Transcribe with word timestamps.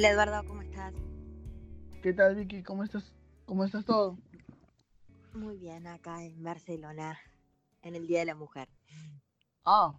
Hola 0.00 0.12
Eduardo, 0.12 0.48
¿cómo 0.48 0.62
estás? 0.62 0.94
¿Qué 2.02 2.14
tal 2.14 2.34
Vicky? 2.34 2.62
¿Cómo 2.62 2.84
estás? 2.84 3.12
¿Cómo 3.44 3.66
estás 3.66 3.84
todo? 3.84 4.16
Muy 5.34 5.58
bien, 5.58 5.86
acá 5.86 6.24
en 6.24 6.42
Barcelona, 6.42 7.18
en 7.82 7.94
el 7.94 8.06
Día 8.06 8.20
de 8.20 8.24
la 8.24 8.34
Mujer. 8.34 8.70
Ah, 9.62 9.92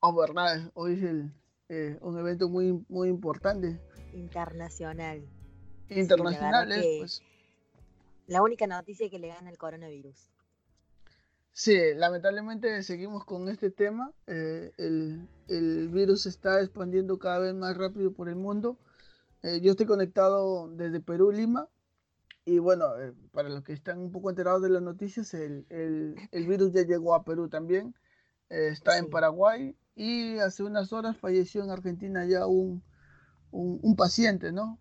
oh, 0.00 0.14
verdad, 0.14 0.70
hoy 0.72 0.94
es 0.94 1.02
el, 1.02 1.34
eh, 1.68 1.98
un 2.00 2.18
evento 2.18 2.48
muy, 2.48 2.82
muy 2.88 3.10
importante. 3.10 3.78
Internacional. 4.14 5.22
Internacional, 5.90 6.72
sí, 6.72 6.80
es, 6.80 6.98
pues. 6.98 7.22
La 8.28 8.40
única 8.40 8.66
noticia 8.66 9.10
que 9.10 9.18
le 9.18 9.28
gana 9.28 9.50
el 9.50 9.58
coronavirus. 9.58 10.30
Sí, 11.52 11.76
lamentablemente 11.94 12.82
seguimos 12.82 13.26
con 13.26 13.50
este 13.50 13.70
tema. 13.70 14.14
Eh, 14.26 14.72
el, 14.78 15.28
el, 15.48 15.90
virus 15.90 16.22
se 16.22 16.30
está 16.30 16.62
expandiendo 16.62 17.18
cada 17.18 17.40
vez 17.40 17.54
más 17.54 17.76
rápido 17.76 18.14
por 18.14 18.30
el 18.30 18.36
mundo. 18.36 18.78
Eh, 19.42 19.60
yo 19.60 19.72
estoy 19.72 19.86
conectado 19.86 20.68
desde 20.68 21.00
Perú, 21.00 21.32
Lima. 21.32 21.68
Y 22.44 22.58
bueno, 22.58 22.98
eh, 22.98 23.14
para 23.32 23.48
los 23.48 23.62
que 23.62 23.72
están 23.72 23.98
un 23.98 24.10
poco 24.10 24.30
enterados 24.30 24.62
de 24.62 24.70
las 24.70 24.82
noticias, 24.82 25.32
el, 25.34 25.66
el, 25.68 26.16
el 26.32 26.46
virus 26.46 26.72
ya 26.72 26.82
llegó 26.82 27.14
a 27.14 27.24
Perú 27.24 27.48
también. 27.48 27.94
está 28.48 28.98
en 28.98 29.08
Paraguay 29.08 29.76
y 29.94 30.38
hace 30.38 30.62
unas 30.62 30.92
horas 30.92 31.16
falleció 31.16 31.62
en 31.62 31.70
Argentina 31.70 32.24
ya 32.26 32.46
un, 32.46 32.82
un, 33.50 33.78
un 33.82 33.96
paciente, 33.96 34.52
¿no? 34.52 34.78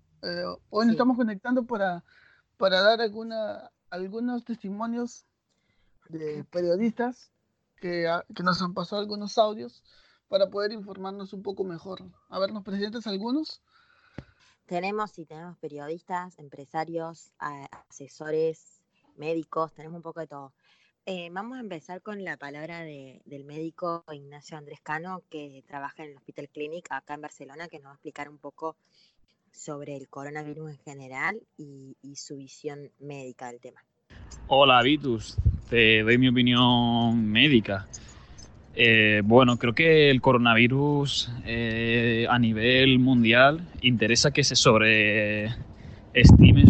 hoy 0.70 0.86
nos 0.86 0.94
estamos 0.94 1.18
conectando 1.18 1.66
para, 1.66 2.04
para 2.58 2.82
dar 2.82 3.02
alguna, 3.02 3.72
algunos 3.90 4.46
testimonios 4.46 5.26
de 6.10 6.44
periodistas 6.46 7.32
que, 7.78 8.08
que, 8.36 8.44
nos 8.44 8.62
han 8.62 8.74
pasado 8.74 9.02
algunos 9.02 9.38
audios 9.38 9.84
para 10.28 10.50
poder 10.50 10.72
informarnos 10.72 11.34
un 11.34 11.42
poco 11.42 11.64
mejor. 11.64 12.04
A 12.30 12.40
ver, 12.40 12.54
¿nos 12.54 12.64
presentas 12.64 13.08
algunos? 13.08 13.62
Tenemos, 14.72 15.12
sí, 15.12 15.26
tenemos 15.26 15.58
periodistas, 15.58 16.40
empresarios, 16.40 17.34
asesores, 17.90 18.80
médicos, 19.18 19.74
tenemos 19.74 19.98
un 19.98 20.02
poco 20.02 20.22
de 20.22 20.28
todo. 20.28 20.54
Eh, 21.06 21.28
vamos 21.30 21.58
a 21.58 21.60
empezar 21.60 22.02
con 22.02 22.24
la 22.24 22.38
palabra 22.38 22.80
de, 22.80 23.22
del 23.26 23.44
médico 23.44 24.06
Ignacio 24.14 24.58
Andrés 24.58 24.80
Cano, 24.80 25.24
que 25.30 25.62
trabaja 25.68 26.06
en 26.06 26.12
el 26.12 26.16
Hospital 26.16 26.48
Clinic 26.48 26.88
acá 26.90 27.16
en 27.16 27.22
Barcelona, 27.22 27.68
que 27.68 27.80
nos 27.80 27.88
va 27.88 27.92
a 27.92 27.96
explicar 27.96 28.30
un 28.30 28.38
poco 28.38 28.78
sobre 29.52 29.98
el 29.98 30.08
coronavirus 30.08 30.72
en 30.72 30.78
general 30.78 31.42
y, 31.58 31.98
y 32.02 32.16
su 32.16 32.38
visión 32.38 32.92
médica 32.98 33.48
del 33.48 33.60
tema. 33.60 33.84
Hola, 34.48 34.82
Vitus 34.84 35.36
te 35.70 36.02
doy 36.04 36.18
mi 36.18 36.30
opinión 36.30 37.30
médica. 37.30 37.88
Eh, 38.76 39.22
bueno, 39.26 39.58
creo 39.58 39.74
que 39.74 40.10
el 40.10 40.22
coronavirus 40.22 41.30
eh, 41.46 42.26
a 42.30 42.40
nivel 42.40 43.00
mundial 43.00 43.60
interesa 43.82 44.32
que 44.32 44.46
se 44.46 44.56
sobreestime 44.56 45.54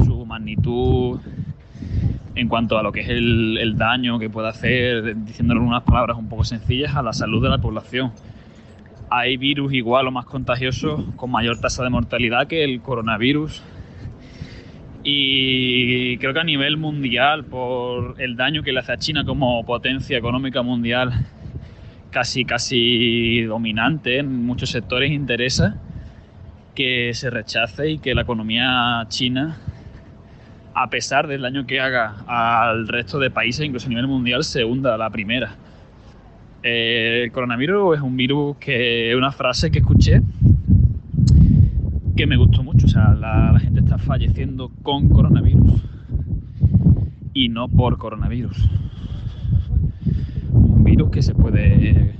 su 0.03 0.25
magnitud 0.25 1.19
en 2.33 2.47
cuanto 2.47 2.79
a 2.79 2.83
lo 2.83 2.91
que 2.91 3.01
es 3.01 3.09
el, 3.09 3.75
daño 3.77 4.17
que 4.17 4.29
puede 4.29 4.47
hacer, 4.47 5.15
diciéndolo 5.25 5.61
en 5.61 5.67
unas 5.67 5.83
palabras 5.83 6.17
un 6.17 6.27
poco 6.27 6.43
sencillas, 6.43 6.95
a 6.95 7.03
la 7.03 7.13
salud 7.13 7.43
de 7.43 7.49
la 7.49 7.59
población. 7.59 8.11
Hay 9.09 9.37
virus 9.37 9.73
igual 9.73 10.07
o 10.07 10.11
más 10.11 10.25
contagiosos 10.25 11.03
con 11.17 11.29
mayor 11.29 11.59
tasa 11.59 11.83
de 11.83 11.89
mortalidad 11.89 12.47
que 12.47 12.63
el 12.63 12.81
coronavirus 12.81 13.61
y 15.03 16.17
creo 16.17 16.33
que 16.33 16.39
a 16.39 16.43
nivel 16.43 16.77
mundial, 16.77 17.43
por 17.43 18.15
el 18.21 18.35
daño 18.35 18.63
que 18.63 18.71
le 18.71 18.79
hace 18.79 18.93
a 18.93 18.97
China 18.97 19.25
como 19.25 19.63
potencia 19.65 20.17
económica 20.17 20.61
mundial, 20.61 21.25
casi, 22.11 22.45
casi 22.45 23.41
dominante 23.43 24.19
en 24.19 24.45
muchos 24.45 24.69
sectores, 24.69 25.11
interesa 25.11 25.77
que 26.75 27.11
se 27.13 27.29
rechace 27.29 27.89
y 27.89 27.97
que 27.99 28.13
la 28.13 28.21
economía 28.21 29.05
china, 29.07 29.57
a 30.73 30.89
pesar 30.89 31.27
del 31.27 31.41
daño 31.41 31.65
que 31.65 31.79
haga 31.79 32.23
al 32.27 32.87
resto 32.87 33.19
de 33.19 33.29
países, 33.29 33.65
incluso 33.65 33.87
a 33.87 33.89
nivel 33.89 34.07
mundial, 34.07 34.43
se 34.43 34.63
hunda 34.63 34.97
la 34.97 35.09
primera. 35.09 35.55
Eh, 36.63 37.23
el 37.23 37.31
coronavirus 37.31 37.97
es 37.97 38.01
un 38.03 38.15
virus 38.15 38.57
que 38.57 39.09
es 39.11 39.17
una 39.17 39.31
frase 39.31 39.71
que 39.71 39.79
escuché 39.79 40.21
que 42.15 42.27
me 42.27 42.37
gustó 42.37 42.63
mucho. 42.63 42.85
O 42.85 42.89
sea, 42.89 43.15
la, 43.15 43.51
la, 43.51 43.59
gente 43.59 43.79
está 43.79 43.97
falleciendo 43.97 44.71
con 44.83 45.09
coronavirus 45.09 45.81
y 47.33 47.49
no 47.49 47.67
por 47.67 47.97
coronavirus. 47.97 48.57
Que 51.11 51.21
se 51.21 51.33
puede 51.33 52.15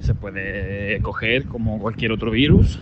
se 0.00 0.14
puede 0.14 1.00
coger 1.02 1.46
como 1.46 1.78
cualquier 1.78 2.12
otro 2.12 2.30
virus. 2.30 2.78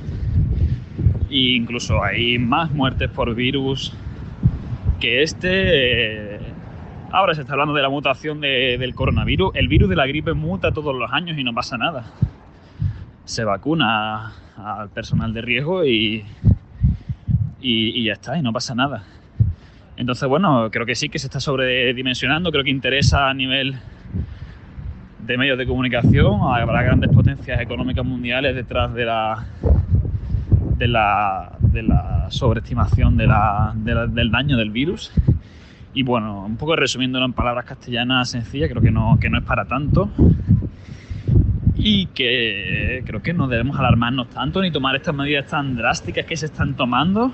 E 1.30 1.56
incluso 1.56 2.02
hay 2.02 2.38
más 2.38 2.70
muertes 2.70 3.10
por 3.10 3.34
virus 3.34 3.92
que 5.00 5.22
este. 5.22 6.38
Ahora 7.10 7.34
se 7.34 7.42
está 7.42 7.52
hablando 7.54 7.74
de 7.74 7.82
la 7.82 7.88
mutación 7.88 8.40
de, 8.40 8.76
del 8.78 8.94
coronavirus. 8.94 9.54
El 9.54 9.68
virus 9.68 9.88
de 9.88 9.96
la 9.96 10.06
gripe 10.06 10.34
muta 10.34 10.72
todos 10.72 10.94
los 10.94 11.12
años 11.12 11.38
y 11.38 11.44
no 11.44 11.52
pasa 11.52 11.76
nada. 11.76 12.12
Se 13.24 13.44
vacuna 13.44 14.32
al 14.56 14.88
personal 14.90 15.32
de 15.32 15.42
riesgo 15.42 15.84
y, 15.84 16.24
y, 17.60 18.04
ya 18.04 18.12
está, 18.12 18.36
y 18.38 18.42
no 18.42 18.52
pasa 18.52 18.74
nada. 18.74 19.04
Entonces, 19.96 20.28
bueno, 20.28 20.70
creo 20.70 20.86
que 20.86 20.94
sí 20.94 21.08
que 21.08 21.18
se 21.18 21.26
está 21.26 21.40
sobredimensionando, 21.40 22.50
creo 22.50 22.64
que 22.64 22.70
interesa 22.70 23.30
a 23.30 23.34
nivel 23.34 23.76
de 25.26 25.38
medios 25.38 25.56
de 25.58 25.66
comunicación, 25.66 26.40
habrá 26.42 26.82
grandes 26.82 27.10
potencias 27.10 27.60
económicas 27.60 28.04
mundiales 28.04 28.54
detrás 28.54 28.92
de 28.94 29.04
la, 29.04 29.46
de 30.76 30.88
la, 30.88 31.52
de 31.60 31.82
la 31.82 32.26
sobreestimación 32.30 33.16
de 33.16 33.26
la, 33.26 33.72
de 33.74 33.94
la, 33.94 34.06
del 34.06 34.30
daño 34.30 34.56
del 34.56 34.70
virus. 34.70 35.12
Y 35.94 36.02
bueno, 36.02 36.44
un 36.44 36.56
poco 36.56 36.76
resumiéndolo 36.76 37.24
en 37.24 37.32
palabras 37.32 37.64
castellanas 37.64 38.30
sencillas, 38.30 38.68
creo 38.68 38.82
que 38.82 38.90
no, 38.90 39.18
que 39.20 39.30
no 39.30 39.38
es 39.38 39.44
para 39.44 39.64
tanto 39.64 40.10
y 41.76 42.06
que 42.06 43.02
creo 43.06 43.22
que 43.22 43.32
no 43.32 43.46
debemos 43.46 43.78
alarmarnos 43.78 44.30
tanto 44.30 44.62
ni 44.62 44.70
tomar 44.70 44.96
estas 44.96 45.14
medidas 45.14 45.46
tan 45.46 45.76
drásticas 45.76 46.24
que 46.24 46.36
se 46.36 46.46
están 46.46 46.74
tomando. 46.74 47.32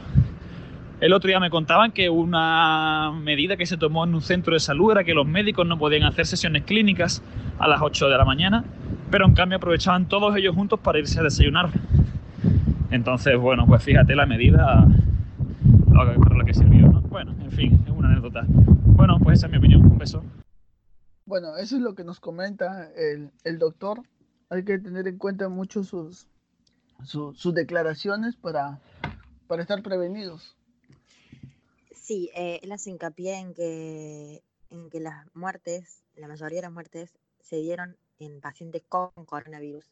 El 1.00 1.12
otro 1.14 1.28
día 1.28 1.40
me 1.40 1.50
contaban 1.50 1.92
que 1.92 2.10
una 2.10 3.10
medida 3.12 3.56
que 3.56 3.66
se 3.66 3.76
tomó 3.76 4.04
en 4.04 4.14
un 4.14 4.20
centro 4.20 4.54
de 4.54 4.60
salud 4.60 4.92
era 4.92 5.04
que 5.04 5.14
los 5.14 5.26
médicos 5.26 5.66
no 5.66 5.78
podían 5.78 6.04
hacer 6.04 6.26
sesiones 6.26 6.64
clínicas 6.64 7.22
a 7.58 7.68
las 7.68 7.80
8 7.80 8.08
de 8.08 8.18
la 8.18 8.24
mañana, 8.24 8.64
pero 9.10 9.26
en 9.26 9.34
cambio 9.34 9.56
aprovechaban 9.56 10.06
todos 10.06 10.36
ellos 10.36 10.54
juntos 10.54 10.78
para 10.80 10.98
irse 10.98 11.18
a 11.20 11.22
desayunar. 11.22 11.70
Entonces, 12.90 13.38
bueno, 13.38 13.66
pues 13.66 13.82
fíjate 13.82 14.14
la 14.14 14.26
medida 14.26 14.86
para 15.94 16.14
lo 16.14 16.44
que 16.44 16.54
sirvió, 16.54 16.88
¿no? 16.88 17.00
Bueno, 17.02 17.34
en 17.42 17.50
fin, 17.50 17.82
es 17.86 17.92
una 17.92 18.08
anécdota. 18.10 18.44
Bueno, 18.48 19.18
pues 19.18 19.38
esa 19.38 19.46
es 19.46 19.52
mi 19.52 19.58
opinión. 19.58 19.82
Un 19.82 19.98
beso. 19.98 20.22
Bueno, 21.24 21.56
eso 21.56 21.76
es 21.76 21.82
lo 21.82 21.94
que 21.94 22.04
nos 22.04 22.20
comenta 22.20 22.88
el, 22.94 23.30
el 23.44 23.58
doctor 23.58 24.02
hay 24.50 24.64
que 24.64 24.78
tener 24.78 25.06
en 25.06 25.16
cuenta 25.16 25.48
mucho 25.48 25.84
sus, 25.84 26.26
sus 27.04 27.54
declaraciones 27.54 28.36
para, 28.36 28.80
para 29.46 29.62
estar 29.62 29.80
prevenidos. 29.82 30.56
Sí, 32.10 32.28
eh, 32.34 32.59
él 32.65 32.72
hace 32.72 32.91
hincapié 32.91 33.38
en 33.38 33.54
que, 33.54 34.43
en 34.71 34.91
que 34.91 34.98
las 34.98 35.32
muertes, 35.32 36.03
la 36.16 36.26
mayoría 36.26 36.56
de 36.56 36.62
las 36.62 36.72
muertes, 36.72 37.16
se 37.38 37.59
dieron 37.59 37.97
en 38.19 38.41
pacientes 38.41 38.82
con 38.88 39.12
coronavirus 39.26 39.88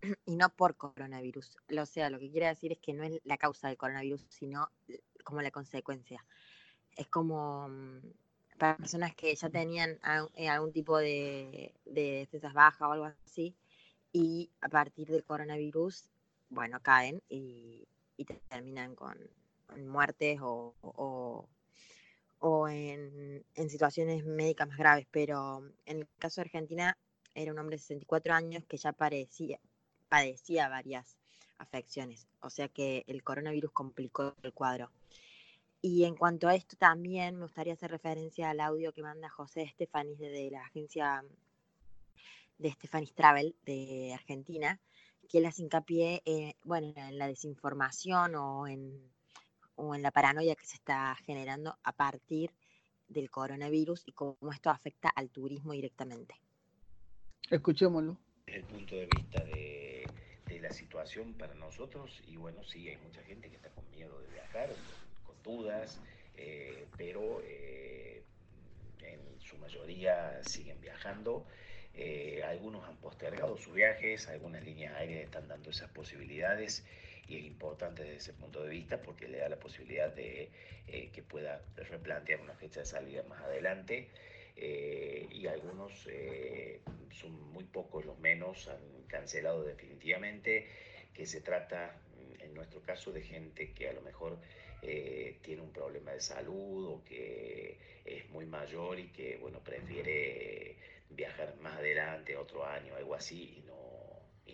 y 0.24 0.36
no 0.36 0.48
por 0.48 0.76
coronavirus. 0.76 1.58
O 1.78 1.84
sea, 1.84 2.08
lo 2.08 2.18
que 2.18 2.30
quiere 2.30 2.46
decir 2.46 2.72
es 2.72 2.78
que 2.78 2.94
no 2.94 3.04
es 3.04 3.20
la 3.22 3.36
causa 3.36 3.68
del 3.68 3.76
coronavirus, 3.76 4.24
sino 4.30 4.70
como 5.24 5.42
la 5.42 5.50
consecuencia. 5.50 6.24
Es 6.96 7.06
como 7.08 7.68
mm, 7.68 7.98
para 8.56 8.78
personas 8.78 9.14
que 9.14 9.34
ya 9.36 9.50
tenían 9.50 10.00
eh, 10.36 10.48
algún 10.48 10.72
tipo 10.72 10.96
de, 10.96 11.74
de 11.84 12.26
bajas 12.54 12.80
o 12.88 12.92
algo 12.92 13.04
así, 13.26 13.54
y 14.10 14.50
a 14.62 14.70
partir 14.70 15.08
del 15.08 15.22
coronavirus, 15.22 16.08
bueno, 16.48 16.80
caen 16.80 17.22
y, 17.28 17.86
y 18.16 18.24
terminan 18.24 18.94
con, 18.94 19.18
muertes 19.76 20.38
o, 20.42 21.48
o 22.40 22.68
en, 22.68 23.44
en, 23.54 23.70
situaciones 23.70 24.24
médicas 24.24 24.68
más 24.68 24.78
graves. 24.78 25.06
Pero 25.10 25.64
en 25.86 25.98
el 25.98 26.08
caso 26.18 26.40
de 26.40 26.46
Argentina 26.46 26.96
era 27.34 27.52
un 27.52 27.58
hombre 27.58 27.76
de 27.76 27.82
64 27.82 28.34
años 28.34 28.64
que 28.66 28.76
ya 28.76 28.92
parecía, 28.92 29.60
padecía 30.08 30.68
varias 30.68 31.16
afecciones, 31.58 32.26
o 32.40 32.50
sea 32.50 32.68
que 32.68 33.04
el 33.06 33.22
coronavirus 33.22 33.72
complicó 33.72 34.34
el 34.42 34.52
cuadro. 34.52 34.90
Y 35.80 36.04
en 36.04 36.16
cuanto 36.16 36.48
a 36.48 36.54
esto 36.54 36.76
también 36.76 37.36
me 37.36 37.44
gustaría 37.44 37.74
hacer 37.74 37.90
referencia 37.90 38.50
al 38.50 38.60
audio 38.60 38.92
que 38.92 39.02
manda 39.02 39.28
José 39.28 39.62
Estefanis 39.62 40.18
de 40.18 40.50
la 40.50 40.62
agencia 40.62 41.24
de 42.58 42.72
Stephanie 42.72 43.12
Travel 43.14 43.54
de 43.64 44.12
Argentina, 44.12 44.80
que 45.28 45.38
él 45.38 45.46
hace 45.46 45.62
hincapié 45.62 46.22
eh, 46.24 46.54
bueno, 46.64 46.92
en 46.96 47.18
la 47.18 47.28
desinformación 47.28 48.34
o 48.34 48.66
en, 48.66 49.00
o 49.78 49.94
en 49.94 50.02
la 50.02 50.10
paranoia 50.10 50.54
que 50.54 50.66
se 50.66 50.74
está 50.74 51.16
generando 51.24 51.78
a 51.82 51.92
partir 51.92 52.50
del 53.08 53.30
coronavirus 53.30 54.02
y 54.06 54.12
cómo 54.12 54.52
esto 54.52 54.70
afecta 54.70 55.08
al 55.08 55.30
turismo 55.30 55.72
directamente. 55.72 56.34
Escuchémoslo. 57.50 58.18
Desde 58.46 58.60
el 58.60 58.64
punto 58.66 58.94
de 58.96 59.06
vista 59.06 59.44
de, 59.44 60.06
de 60.46 60.60
la 60.60 60.70
situación 60.70 61.34
para 61.34 61.54
nosotros 61.54 62.20
y 62.26 62.36
bueno, 62.36 62.62
sí, 62.64 62.88
hay 62.88 62.96
mucha 62.98 63.22
gente 63.22 63.48
que 63.48 63.56
está 63.56 63.70
con 63.70 63.88
miedo 63.90 64.18
de 64.20 64.32
viajar, 64.32 64.68
con, 65.24 65.36
dudas, 65.42 66.00
eh, 66.36 66.86
pero 66.96 67.40
eh, 67.44 68.22
en 69.00 69.40
su 69.40 69.56
mayoría 69.58 70.42
siguen 70.44 70.78
viajando. 70.80 71.46
Eh, 71.94 72.42
algunos 72.44 72.84
han 72.86 72.96
postergado 72.96 73.56
sus 73.56 73.74
viajes, 73.74 74.28
algunas 74.28 74.62
líneas 74.62 74.94
aéreas 74.96 75.24
están 75.24 75.48
dando 75.48 75.70
esas 75.70 75.90
posibilidades 75.90 76.84
y 77.28 77.36
es 77.36 77.44
importante 77.44 78.02
desde 78.02 78.16
ese 78.16 78.32
punto 78.32 78.62
de 78.62 78.70
vista 78.70 79.00
porque 79.00 79.28
le 79.28 79.38
da 79.38 79.48
la 79.48 79.58
posibilidad 79.58 80.12
de 80.14 80.50
que 81.12 81.22
pueda 81.22 81.62
replantear 81.76 82.40
una 82.40 82.54
fecha 82.54 82.80
de 82.80 82.86
salida 82.86 83.22
más 83.24 83.42
adelante. 83.42 84.08
Eh, 84.60 85.28
y 85.30 85.46
algunos, 85.46 85.92
eh, 86.10 86.80
son 87.12 87.32
muy 87.52 87.62
pocos 87.62 88.04
los 88.04 88.18
menos, 88.18 88.66
han 88.66 89.04
cancelado 89.06 89.62
definitivamente, 89.62 90.66
que 91.14 91.26
se 91.26 91.40
trata, 91.40 92.00
mm, 92.16 92.42
en 92.42 92.54
nuestro 92.54 92.82
caso, 92.82 93.12
de 93.12 93.22
gente 93.22 93.72
que 93.72 93.88
a 93.88 93.92
lo 93.92 94.00
mejor 94.00 94.38
eh, 94.82 95.38
tiene 95.42 95.62
un 95.62 95.72
problema 95.72 96.12
de 96.12 96.20
salud 96.20 96.86
o 96.86 97.04
que 97.04 97.78
es 98.04 98.28
muy 98.30 98.46
mayor 98.46 98.98
y 98.98 99.08
que, 99.08 99.36
bueno, 99.36 99.60
prefiere 99.62 100.76
viajar 101.10 101.56
más 101.60 101.78
adelante, 101.78 102.36
otro 102.36 102.64
año, 102.64 102.96
algo 102.96 103.14
así, 103.14 103.58
y 103.58 103.60
no, 103.66 103.76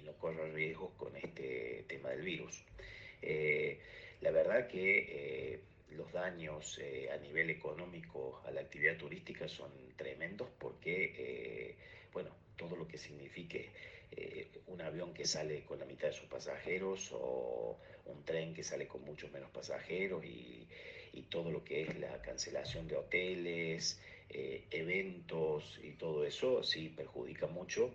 no 0.05 0.13
corre 0.19 0.51
riesgos 0.53 0.93
con 0.97 1.17
este 1.17 1.85
tema 1.89 2.11
del 2.11 2.23
virus. 2.23 2.63
la 4.21 4.31
verdad 4.31 4.69
que 4.69 5.63
los 5.97 6.13
daños 6.13 6.79
eh, 6.83 7.09
a 7.13 7.17
nivel 7.19 7.51
económico 7.51 8.41
a 8.47 8.51
la 8.51 8.61
actividad 8.61 8.97
turística 8.97 9.49
son 9.49 9.71
tremendos 9.97 10.49
porque, 10.59 11.15
eh, 11.17 11.77
bueno, 12.13 12.31
todo 12.57 12.77
lo 12.77 12.87
que 12.87 12.99
signifique 12.99 13.71
eh, 14.13 14.49
un 14.67 14.81
avión 14.81 15.15
que 15.15 15.27
sale 15.27 15.63
con 15.65 15.79
la 15.79 15.87
mitad 15.87 16.09
de 16.09 16.15
sus 16.15 16.29
pasajeros 16.29 17.11
o 17.13 17.79
un 18.07 18.25
tren 18.25 18.55
que 18.55 18.63
sale 18.63 18.87
con 18.87 19.05
muchos 19.05 19.31
menos 19.33 19.51
pasajeros 19.51 20.25
y 20.25 20.67
todo 21.31 21.51
lo 21.51 21.65
que 21.65 21.83
es 21.83 21.99
la 21.99 22.21
cancelación 22.23 22.87
de 22.87 22.97
hoteles, 22.97 24.01
eventos 24.29 25.81
y 25.83 25.93
todo 25.93 26.25
eso 26.25 26.63
sí 26.63 26.91
perjudica 26.91 27.47
mucho 27.47 27.95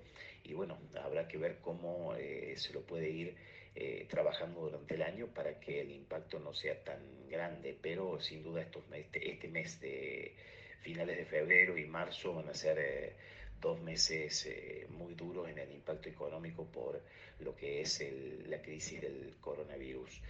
y 0.50 0.54
bueno, 0.54 0.78
habrá 1.04 1.28
que 1.28 1.38
ver 1.38 1.60
cómo 1.62 2.14
se 2.16 2.74
lo 2.74 2.82
puede 2.82 3.10
ir 3.10 3.36
eh, 3.82 4.08
trabajando 4.10 4.62
durante 4.62 4.96
el 4.96 5.04
año 5.04 5.28
para 5.28 5.58
que 5.60 5.80
el 5.80 5.92
impacto 5.92 6.38
no 6.40 6.54
sea 6.54 6.84
tan 6.84 7.00
grande, 7.30 7.78
pero 7.82 8.20
sin 8.20 8.44
duda 8.44 8.62
estos 8.62 8.84
este, 8.94 9.32
este 9.32 9.48
mes 9.48 9.80
de 9.80 10.36
finales 10.82 11.16
de 11.16 11.26
febrero 11.26 11.78
y 11.78 11.86
marzo 11.86 12.34
van 12.34 12.50
a 12.50 12.54
ser 12.54 12.78
eh, 12.78 13.14
dos 13.62 13.80
meses 13.80 14.48
eh, 14.48 14.88
muy 14.90 15.14
duros 15.14 15.48
en 15.48 15.60
el 15.60 15.72
impacto 15.72 16.10
económico 16.10 16.66
por 16.66 17.02
lo 17.40 17.56
que 17.56 17.82
es 17.82 18.04
la 18.48 18.62
crisis 18.62 19.00
del 19.02 19.36
coronavirus. 19.40 20.22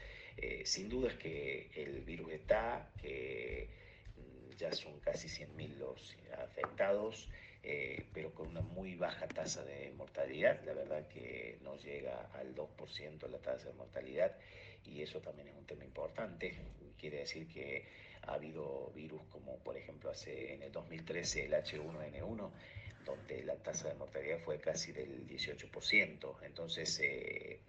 sin 0.63 0.87
duda 0.87 1.09
es 1.09 1.15
que 1.15 1.71
el 1.75 2.01
virus 2.01 2.31
está, 2.33 2.91
que 3.01 3.67
mm, 4.15 4.57
ya 4.57 4.71
son 4.73 4.99
casi 4.99 5.27
100.000 5.27 5.77
los 5.77 6.15
afectados, 6.37 7.29
eh, 7.61 8.05
pero 8.13 8.33
con 8.33 8.47
una 8.47 8.61
muy 8.61 8.95
baja 8.95 9.27
tasa 9.27 9.63
de 9.63 9.91
mortalidad. 9.97 10.63
La 10.63 10.73
verdad 10.73 11.07
que 11.07 11.57
no 11.61 11.77
llega 11.77 12.29
al 12.33 12.55
2% 12.55 13.27
la 13.29 13.39
tasa 13.39 13.67
de 13.67 13.73
mortalidad 13.73 14.35
y 14.85 15.01
eso 15.01 15.19
también 15.19 15.49
es 15.49 15.55
un 15.55 15.65
tema 15.65 15.83
importante. 15.83 16.57
Quiere 16.97 17.19
decir 17.19 17.47
que 17.47 17.85
ha 18.23 18.33
habido 18.33 18.91
virus 18.95 19.21
como 19.31 19.57
por 19.59 19.77
ejemplo 19.77 20.09
hace 20.09 20.53
en 20.53 20.63
el 20.63 20.71
2013 20.71 21.45
el 21.45 21.53
H1N1, 21.53 22.49
donde 23.05 23.43
la 23.43 23.55
tasa 23.55 23.89
de 23.89 23.95
mortalidad 23.95 24.39
fue 24.39 24.59
casi 24.59 24.91
del 24.93 25.27
18%. 25.27 26.37
Entonces, 26.43 26.99
eh, 27.03 27.59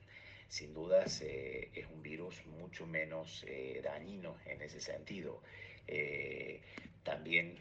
sin 0.48 0.72
dudas, 0.72 1.20
eh, 1.22 1.70
es 1.74 1.86
un 1.86 2.02
virus 2.02 2.44
mucho 2.46 2.86
menos 2.86 3.44
dañino 3.82 4.36
en 4.46 4.62
ese 4.62 4.80
sentido. 4.80 5.42
también 7.02 7.56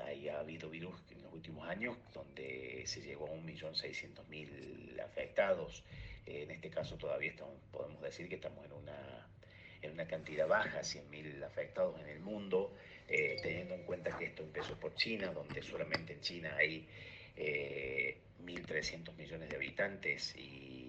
ha 0.00 0.40
habido 0.40 0.70
virus 0.70 0.94
en 1.10 1.22
los 1.22 1.32
últimos 1.32 1.68
años 1.68 1.96
donde 2.12 2.82
se 2.86 3.00
llegó 3.02 3.26
a 3.26 3.32
1.600.000 3.32 5.00
afectados. 5.00 5.84
En 6.26 6.50
este 6.50 6.70
caso 6.70 6.96
todavía 6.96 7.30
estamos, 7.30 7.56
podemos 7.70 8.00
decir 8.02 8.28
que 8.28 8.36
estamos 8.36 8.64
en 8.64 8.72
una, 8.72 9.28
en 9.82 9.92
una 9.92 10.06
cantidad 10.06 10.48
baja, 10.48 10.80
100.000 10.80 11.44
afectados 11.44 12.00
en 12.00 12.08
el 12.08 12.20
mundo, 12.20 12.74
eh, 13.08 13.36
teniendo 13.42 13.74
en 13.74 13.84
cuenta 13.84 14.16
que 14.16 14.26
esto 14.26 14.42
empezó 14.42 14.78
por 14.78 14.94
China, 14.94 15.32
donde 15.32 15.62
solamente 15.62 16.14
en 16.14 16.20
China 16.20 16.56
hay 16.56 16.88
1.300 17.36 17.36
eh, 17.36 19.12
millones 19.18 19.48
de 19.50 19.56
habitantes 19.56 20.34
y 20.36 20.83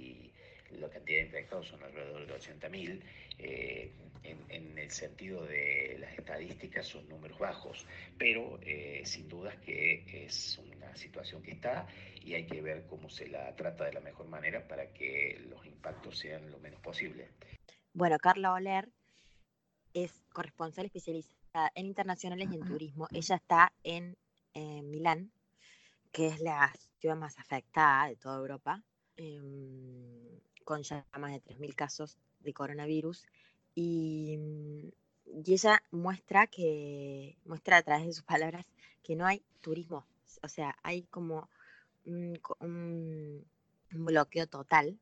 la 0.80 0.90
cantidad 0.90 1.20
de 1.20 1.26
infectados 1.26 1.68
son 1.68 1.84
alrededor 1.84 2.26
de 2.26 2.34
80.000. 2.34 3.02
Eh, 3.38 3.92
en, 4.24 4.78
el 4.78 4.92
sentido 4.92 5.46
de 5.46 5.98
las 6.00 6.18
estadísticas 6.18 6.88
son 6.88 7.08
números 7.10 7.38
bajos, 7.40 7.86
pero 8.18 8.60
eh, 8.62 9.02
sin 9.06 9.28
dudas 9.30 9.56
que 9.58 10.26
es 10.26 10.60
una 10.60 10.96
situación 10.96 11.42
que 11.42 11.52
está 11.52 11.88
y 12.24 12.34
hay 12.34 12.46
que 12.46 12.62
ver 12.62 12.86
cómo 12.88 13.10
se 13.10 13.28
la 13.28 13.56
trata 13.56 13.86
de 13.86 13.94
la 13.94 14.00
mejor 14.00 14.28
manera 14.28 14.68
para 14.68 14.92
que 14.94 15.44
los 15.50 15.66
impactos 15.66 16.18
sean 16.18 16.50
lo 16.52 16.60
menos 16.60 16.80
posible. 16.82 17.30
Bueno, 17.94 18.18
Carla 18.20 18.54
Oler 18.54 18.90
es 19.94 20.12
corresponsal 20.34 20.86
especializada 20.86 21.72
en 21.76 21.86
internacionales 21.86 22.48
y 22.52 22.56
en 22.56 22.66
turismo. 22.66 23.08
Ella 23.12 23.36
está 23.36 23.74
en 23.84 24.18
Milán, 24.56 25.32
que 26.12 26.28
es 26.28 26.40
la 26.40 26.74
ciudad 27.00 27.16
más 27.16 27.38
afectada 27.38 28.08
de 28.08 28.16
toda 28.16 28.38
Europa, 28.38 28.82
em, 29.18 30.25
con 30.66 30.84
ya 30.84 31.06
más 31.18 31.32
de 31.32 31.42
3.000 31.42 31.76
casos 31.76 32.18
de 32.42 32.54
coronavirus 32.54 33.26
y, 33.76 34.38
mm, 34.38 34.88
y, 35.46 35.54
ella 35.54 35.82
muestra 35.92 36.48
que, 36.48 37.38
muestra 37.46 37.78
a 37.78 37.84
través 37.84 38.08
de 38.08 38.14
sus 38.14 38.24
palabras 38.44 38.66
que 39.04 39.16
no 39.16 39.26
hay 39.26 39.44
turismo, 39.62 40.06
o 40.44 40.48
sea, 40.50 40.76
hay 40.84 41.04
como 41.04 41.50
un, 42.06 43.46
bloqueo 43.92 44.48
total 44.48 45.00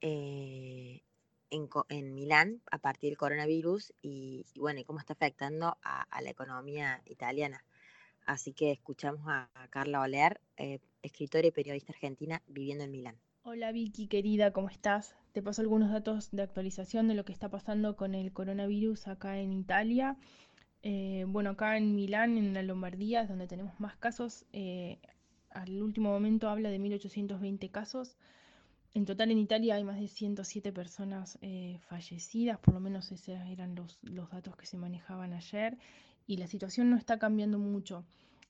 eh, 0.00 1.02
en, 1.50 1.68
en, 1.88 2.14
Milán 2.14 2.62
a 2.70 2.78
partir 2.78 3.10
del 3.10 3.18
coronavirus 3.18 3.92
y, 4.02 4.44
bueno, 4.56 4.80
y 4.80 4.84
cómo 4.84 5.00
está 5.00 5.12
afectando 5.12 5.76
a, 5.82 6.22
la 6.22 6.30
economía 6.30 7.02
italiana. 7.06 7.64
Así 8.24 8.52
que 8.52 8.72
escuchamos 8.72 9.22
a, 9.28 9.48
Carla 9.70 10.00
Oler, 10.00 10.40
eh, 10.56 10.80
escritora 11.02 11.46
y 11.46 11.52
periodista 11.52 11.92
argentina 11.92 12.42
viviendo 12.48 12.84
en 12.84 12.90
Milán. 12.90 13.25
Hola 13.48 13.70
Vicky, 13.70 14.08
querida, 14.08 14.50
¿cómo 14.50 14.68
estás? 14.68 15.14
Te 15.30 15.40
paso 15.40 15.62
algunos 15.62 15.92
datos 15.92 16.32
de 16.32 16.42
actualización 16.42 17.06
de 17.06 17.14
lo 17.14 17.24
que 17.24 17.32
está 17.32 17.48
pasando 17.48 17.94
con 17.94 18.16
el 18.16 18.32
coronavirus 18.32 19.06
acá 19.06 19.38
en 19.38 19.52
Italia. 19.52 20.16
Eh, 20.82 21.24
bueno, 21.28 21.50
acá 21.50 21.76
en 21.76 21.94
Milán, 21.94 22.38
en 22.38 22.54
la 22.54 22.64
Lombardía, 22.64 23.22
es 23.22 23.28
donde 23.28 23.46
tenemos 23.46 23.78
más 23.78 23.96
casos. 23.98 24.46
Eh, 24.52 24.98
al 25.50 25.80
último 25.80 26.10
momento 26.10 26.48
habla 26.48 26.70
de 26.70 26.80
1.820 26.80 27.70
casos. 27.70 28.16
En 28.94 29.04
total 29.04 29.30
en 29.30 29.38
Italia 29.38 29.76
hay 29.76 29.84
más 29.84 30.00
de 30.00 30.08
107 30.08 30.72
personas 30.72 31.38
eh, 31.40 31.78
fallecidas, 31.86 32.58
por 32.58 32.74
lo 32.74 32.80
menos 32.80 33.12
esos 33.12 33.28
eran 33.28 33.76
los, 33.76 33.96
los 34.02 34.28
datos 34.28 34.56
que 34.56 34.66
se 34.66 34.76
manejaban 34.76 35.32
ayer. 35.32 35.78
Y 36.26 36.38
la 36.38 36.48
situación 36.48 36.90
no 36.90 36.96
está 36.96 37.20
cambiando 37.20 37.60
mucho. 37.60 38.04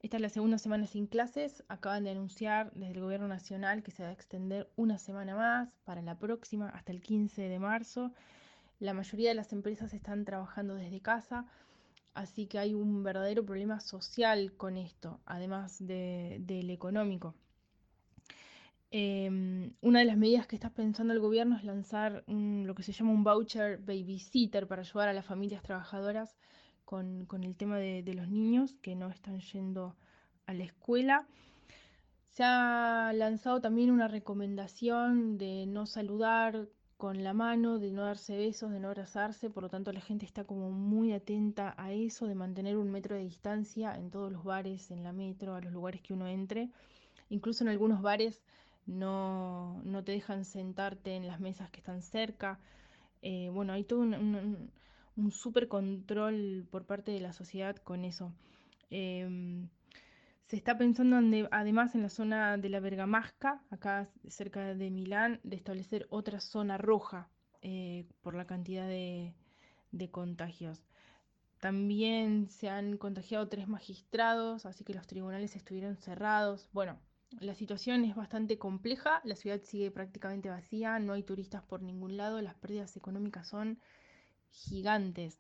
Esta 0.07 0.19
es 0.19 0.23
la 0.23 0.29
segunda 0.29 0.57
semana 0.57 0.87
sin 0.87 1.09
clases. 1.09 1.65
Acaban 1.67 2.05
de 2.05 2.11
anunciar 2.11 2.71
desde 2.75 2.93
el 2.93 3.01
Gobierno 3.01 3.27
Nacional 3.27 3.83
que 3.83 3.91
se 3.91 4.05
va 4.05 4.11
a 4.11 4.13
extender 4.13 4.71
una 4.77 4.99
semana 4.99 5.35
más 5.35 5.81
para 5.85 6.01
la 6.01 6.17
próxima, 6.17 6.69
hasta 6.69 6.93
el 6.93 7.03
15 7.03 7.43
de 7.49 7.59
marzo. 7.59 8.13
La 8.79 8.95
mayoría 8.95 9.31
de 9.31 9.35
las 9.35 9.53
empresas 9.53 9.93
están 9.95 10.25
trabajando 10.25 10.77
desde 10.77 11.01
casa, 11.01 11.45
así 12.15 12.47
que 12.47 12.61
hay 12.61 12.73
un 12.73 13.03
verdadero 13.03 13.45
problema 13.45 13.81
social 13.81 14.53
con 14.57 14.77
esto, 14.77 15.19
además 15.27 15.85
del 15.85 16.71
económico. 16.71 17.35
Em, 18.93 19.73
una 19.81 19.99
de 19.99 20.05
las 20.05 20.17
medidas 20.17 20.47
que 20.47 20.55
está 20.55 20.71
pensando 20.71 21.15
el 21.15 21.19
gobierno 21.19 21.57
es 21.57 21.65
lanzar 21.65 22.23
lo 22.29 22.75
que 22.77 22.85
se 22.85 22.93
llama 22.93 23.11
un 23.11 23.25
voucher 23.25 23.79
babysitter 23.79 24.69
para 24.69 24.83
ayudar 24.83 25.09
a 25.09 25.13
las 25.13 25.27
familias 25.27 25.65
trabajadoras 25.65 26.37
con, 26.87 27.27
el 27.43 27.57
tema 27.57 27.77
de, 27.79 28.15
los 28.15 28.29
niños 28.29 28.75
que 28.81 28.95
no 28.95 29.11
están 29.11 29.41
yendo 29.41 29.95
a 30.47 30.55
la 30.55 30.65
escuela. 30.65 31.27
Se 32.31 32.45
ha 32.45 33.13
lanzado 33.13 33.61
también 33.61 33.91
una 33.91 34.09
recomendación 34.09 35.37
de 35.37 35.67
no 35.67 35.85
saludar 35.87 36.69
con 36.97 37.25
la 37.25 37.35
mano, 37.35 37.79
de 37.79 37.91
no 37.93 38.03
darse 38.03 38.37
besos, 38.39 38.71
de 38.71 38.81
no 38.81 38.89
abrazarse, 38.89 39.51
por 39.51 39.65
lo 39.65 39.69
tanto 39.69 39.93
la 39.93 40.01
gente 40.01 40.25
está 40.25 40.45
como 40.45 40.71
muy 40.71 41.13
atenta 41.13 41.75
a 41.77 41.93
eso, 41.93 42.27
de 42.27 42.35
mantener 42.35 42.79
un 42.79 42.91
metro 42.91 43.17
de 43.17 43.23
distancia 43.23 43.95
en 43.97 44.11
todos 44.11 44.33
los 44.33 44.45
bares, 44.45 44.91
en 44.91 45.03
la 45.03 45.13
metro, 45.13 45.55
a 45.55 45.61
los 45.61 45.73
lugares 45.73 46.01
que 46.01 46.15
uno 46.15 46.29
entre. 46.29 46.71
Incluso 47.29 47.65
en 47.65 47.69
algunos 47.69 48.01
bares 48.01 48.41
no, 48.87 49.83
te 50.05 50.13
dejan 50.13 50.45
sentarte 50.45 51.17
en 51.17 51.27
las 51.27 51.41
mesas 51.41 51.69
que 51.71 51.81
están 51.81 52.01
cerca. 52.01 52.61
Eh, 53.23 53.51
bueno, 53.53 53.73
hay 53.73 53.83
todo 53.83 54.01
un 54.01 54.71
súper 55.31 55.69
control 55.69 56.67
por 56.71 56.87
parte 56.87 57.13
de 57.13 57.21
la 57.21 57.33
sociedad 57.33 57.77
con 57.77 58.05
eso. 58.05 58.33
Em, 58.91 59.69
Se 60.47 60.57
está 60.57 60.79
pensando 60.79 61.19
además 61.53 61.95
en 61.95 62.03
la 62.03 62.11
zona 62.11 62.57
de 62.59 62.69
la 62.71 62.81
Bergamasca, 62.81 63.63
acá 63.71 64.11
cerca 64.29 64.75
de 64.75 64.91
Milán, 64.91 65.41
de 65.45 65.57
establecer 65.57 66.07
otra 66.11 66.41
zona 66.41 66.79
roja 66.79 67.31
eh, 67.63 68.07
por 68.23 68.35
la 68.37 68.47
cantidad 68.47 68.89
de 68.89 69.35
contagios. 70.11 70.85
También 71.61 72.49
se 72.51 72.69
han 72.69 72.97
contagiado 72.99 73.49
tres 73.49 73.69
magistrados, 73.69 74.67
así 74.67 74.85
que 74.85 74.95
los 74.95 75.07
tribunales 75.07 75.57
estuvieron 75.57 75.97
cerrados. 75.97 76.69
Bueno, 76.73 76.99
la 77.41 77.55
situación 77.55 78.05
es 78.05 78.15
bastante 78.15 78.59
compleja, 78.59 79.21
la 79.25 79.37
ciudad 79.37 79.61
sigue 79.63 79.91
prácticamente 79.91 80.49
vacía, 80.51 80.99
no 80.99 81.13
hay 81.15 81.23
turistas 81.23 81.63
por 81.63 81.83
ningún 81.83 82.17
lado, 82.17 82.41
las 82.41 82.55
pérdidas 82.55 82.97
económicas 82.97 83.49
son 83.49 83.79
gigantes. 84.57 85.39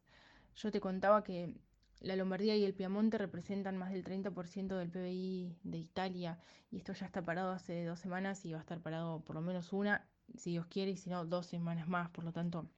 Yo 0.56 0.70
te 0.70 0.80
contaba 0.80 1.24
que 1.24 1.54
la 2.00 2.16
Lombardía 2.16 2.56
y 2.56 2.64
el 2.64 2.74
Piamonte 2.74 3.18
representan 3.18 3.76
más 3.76 3.90
del 3.90 4.04
30% 4.04 4.76
del 4.76 4.90
PBI 4.90 5.56
de 5.62 5.78
Italia 5.78 6.38
y 6.70 6.76
esto 6.78 6.92
ya 6.92 7.06
está 7.06 7.22
parado 7.22 7.52
hace 7.52 7.84
dos 7.84 8.00
semanas 8.00 8.44
y 8.44 8.52
va 8.52 8.58
a 8.58 8.60
estar 8.60 8.80
parado 8.80 9.20
por 9.20 9.36
lo 9.36 9.42
menos 9.42 9.72
una, 9.72 10.06
si 10.36 10.50
Dios 10.50 10.66
quiere, 10.66 10.90
y 10.92 10.96
si 10.96 11.10
no, 11.10 11.24
dos 11.24 11.46
semanas 11.46 11.88
más. 11.88 12.10
Por 12.10 12.24
lo 12.24 12.32
tanto, 12.32 12.68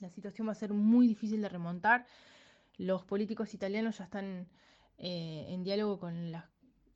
la 0.00 0.10
situación 0.10 0.46
va 0.48 0.52
a 0.52 0.56
ser 0.56 0.72
muy 0.72 1.06
difícil 1.06 1.40
de 1.42 1.48
remontar. 1.48 2.06
Los 2.76 3.04
políticos 3.04 3.54
italianos 3.54 3.98
ya 3.98 4.04
están 4.04 4.48
eh, 4.98 5.46
en 5.48 5.64
diálogo 5.64 5.98
con 5.98 6.32
las 6.32 6.44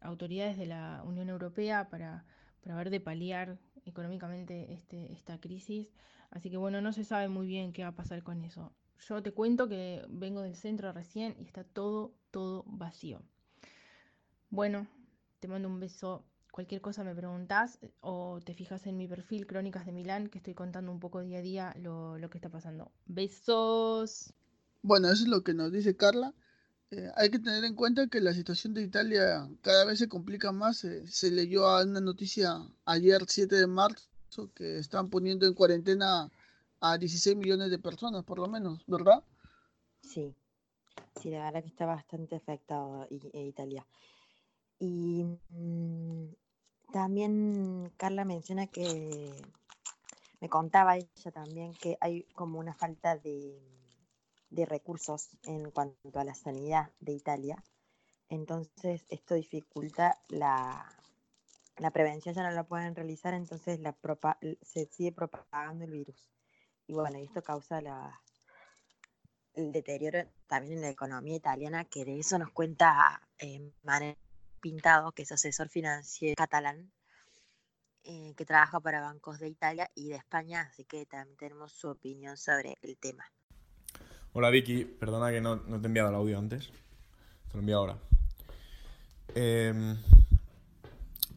autoridades 0.00 0.56
de 0.56 0.66
la 0.66 1.02
Unión 1.04 1.28
Europea 1.28 1.88
para, 1.88 2.25
para 2.62 2.76
ver 2.76 2.90
de 2.90 3.00
paliar 3.00 3.58
económicamente 3.85 4.73
este, 4.73 5.12
esta 5.12 5.40
crisis. 5.40 5.88
Así 6.30 6.50
que 6.50 6.56
bueno, 6.56 6.80
no 6.80 6.92
se 6.92 7.04
sabe 7.04 7.28
muy 7.28 7.47
bien 7.47 7.73
qué 7.73 7.82
va 7.82 7.88
a 7.88 7.94
pasar 7.97 8.23
con 8.23 8.44
eso. 8.44 8.73
Yo 9.08 9.23
te 9.23 9.32
cuento 9.32 9.68
que 9.68 10.04
vengo 10.08 10.42
del 10.42 10.56
centro 10.56 10.92
recién 10.92 11.37
y 11.38 11.44
está 11.44 11.64
todo, 11.64 12.14
todo 12.30 12.64
vacío. 12.66 13.23
Bueno, 14.50 14.88
te 15.40 15.49
mando 15.49 15.68
un 15.68 15.80
beso. 15.80 16.25
Cualquier 16.50 16.80
cosa 16.80 17.04
me 17.04 17.14
preguntás 17.14 17.78
o 18.00 18.40
te 18.44 18.52
fijas 18.52 18.87
en 18.87 18.97
mi 18.97 19.06
perfil 19.06 19.47
Crónicas 19.47 19.87
de 19.87 19.92
Milán, 19.92 20.28
que 20.28 20.38
estoy 20.38 20.54
contando 20.54 20.90
un 20.90 20.99
poco 20.99 21.20
día 21.20 21.38
a 21.38 21.42
día 21.42 21.75
lo, 21.78 22.18
lo 22.18 22.30
que 22.30 22.38
está 22.38 22.49
pasando. 22.49 22.90
Besos. 23.06 24.35
Bueno, 24.82 25.08
eso 25.08 25.23
es 25.23 25.28
lo 25.28 25.44
que 25.44 25.54
nos 25.54 25.70
dice 25.70 25.97
Carla. 25.97 26.35
Eh, 26.90 27.11
hay 27.16 27.30
que 27.30 27.38
tener 27.38 27.64
en 27.64 27.75
cuenta 27.75 28.08
que 28.08 28.20
la 28.20 28.32
situación 28.32 28.73
de 28.73 28.82
Italia 28.82 29.49
cada 29.61 29.85
vez 29.85 29.99
se 29.99 30.08
complica 30.08 30.52
más. 30.52 30.85
Eh, 30.85 31.06
se 31.06 31.30
leyó 31.30 31.66
una 31.82 32.00
noticia 32.00 32.56
ayer, 32.87 33.23
7 33.26 33.56
de 33.56 33.66
marzo, 33.66 34.08
que 34.54 34.78
están 34.78 35.11
poniendo 35.11 35.47
en 35.47 35.54
cuarentena 35.54 36.30
a 36.80 36.99
16 36.99 37.37
millones 37.37 37.70
de 37.70 37.78
personas, 37.78 38.25
por 38.25 38.38
lo 38.38 38.47
menos, 38.47 38.85
¿verdad? 38.87 39.23
Sí, 40.02 40.35
sí, 41.20 41.30
la 41.30 41.44
verdad 41.44 41.62
que 41.62 41.68
está 41.68 41.87
bastante 41.87 42.37
afectado 42.37 43.06
eh, 43.11 43.42
Italia. 43.47 43.87
Y 44.78 45.25
mm, 45.50 46.26
también 46.92 47.92
Carla 47.97 48.25
menciona 48.25 48.66
que, 48.66 49.35
me 50.40 50.49
contaba 50.49 50.97
ella 50.97 51.30
también 51.32 51.75
que 51.75 51.99
hay 52.00 52.23
como 52.35 52.61
una 52.61 52.75
falta 52.75 53.16
de 53.16 53.61
de 54.50 54.66
recursos 54.66 55.28
en 55.44 55.70
cuanto 55.70 56.18
a 56.18 56.25
la 56.25 56.35
sanidad 56.35 56.90
de 57.00 57.12
Italia. 57.12 57.62
Entonces 58.28 59.04
esto 59.08 59.35
dificulta 59.35 60.18
la, 60.28 60.87
la 61.78 61.90
prevención, 61.90 62.35
ya 62.35 62.42
no 62.42 62.50
la 62.50 62.64
pueden 62.64 62.94
realizar, 62.94 63.35
entonces 63.35 63.80
la 63.80 63.97
se 64.62 64.87
sigue 64.87 65.12
propagando 65.12 65.85
el 65.85 65.92
virus. 65.92 66.30
Y 66.87 66.94
bueno, 66.94 67.18
esto 67.18 67.42
causa 67.42 67.80
la, 67.80 68.20
el 69.54 69.73
deterioro 69.73 70.20
también 70.47 70.75
en 70.75 70.82
la 70.82 70.90
economía 70.90 71.37
italiana, 71.37 71.85
que 71.85 72.04
de 72.04 72.18
eso 72.18 72.38
nos 72.38 72.50
cuenta 72.50 73.20
eh, 73.38 73.73
Pintado, 74.61 75.12
que 75.12 75.23
es 75.23 75.32
asesor 75.32 75.68
financiero 75.68 76.35
catalán, 76.37 76.90
eh, 78.02 78.35
que 78.37 78.44
trabaja 78.44 78.80
para 78.80 79.00
bancos 79.00 79.38
de 79.38 79.49
Italia 79.49 79.90
y 79.94 80.08
de 80.08 80.16
España, 80.16 80.62
así 80.62 80.85
que 80.85 81.06
también 81.06 81.37
tenemos 81.37 81.73
su 81.73 81.88
opinión 81.88 82.37
sobre 82.37 82.76
el 82.82 82.97
tema. 82.99 83.25
Hola 84.32 84.50
Vicky, 84.50 84.85
perdona 84.85 85.30
que 85.30 85.40
no, 85.40 85.61
te 85.61 85.70
he 85.70 85.87
enviado 85.87 86.08
el 86.08 86.14
audio 86.14 86.38
antes. 86.38 86.70
Te 87.49 87.54
lo 87.54 87.61
envío 87.61 87.78
ahora. 87.78 87.99
Em, 89.35 89.97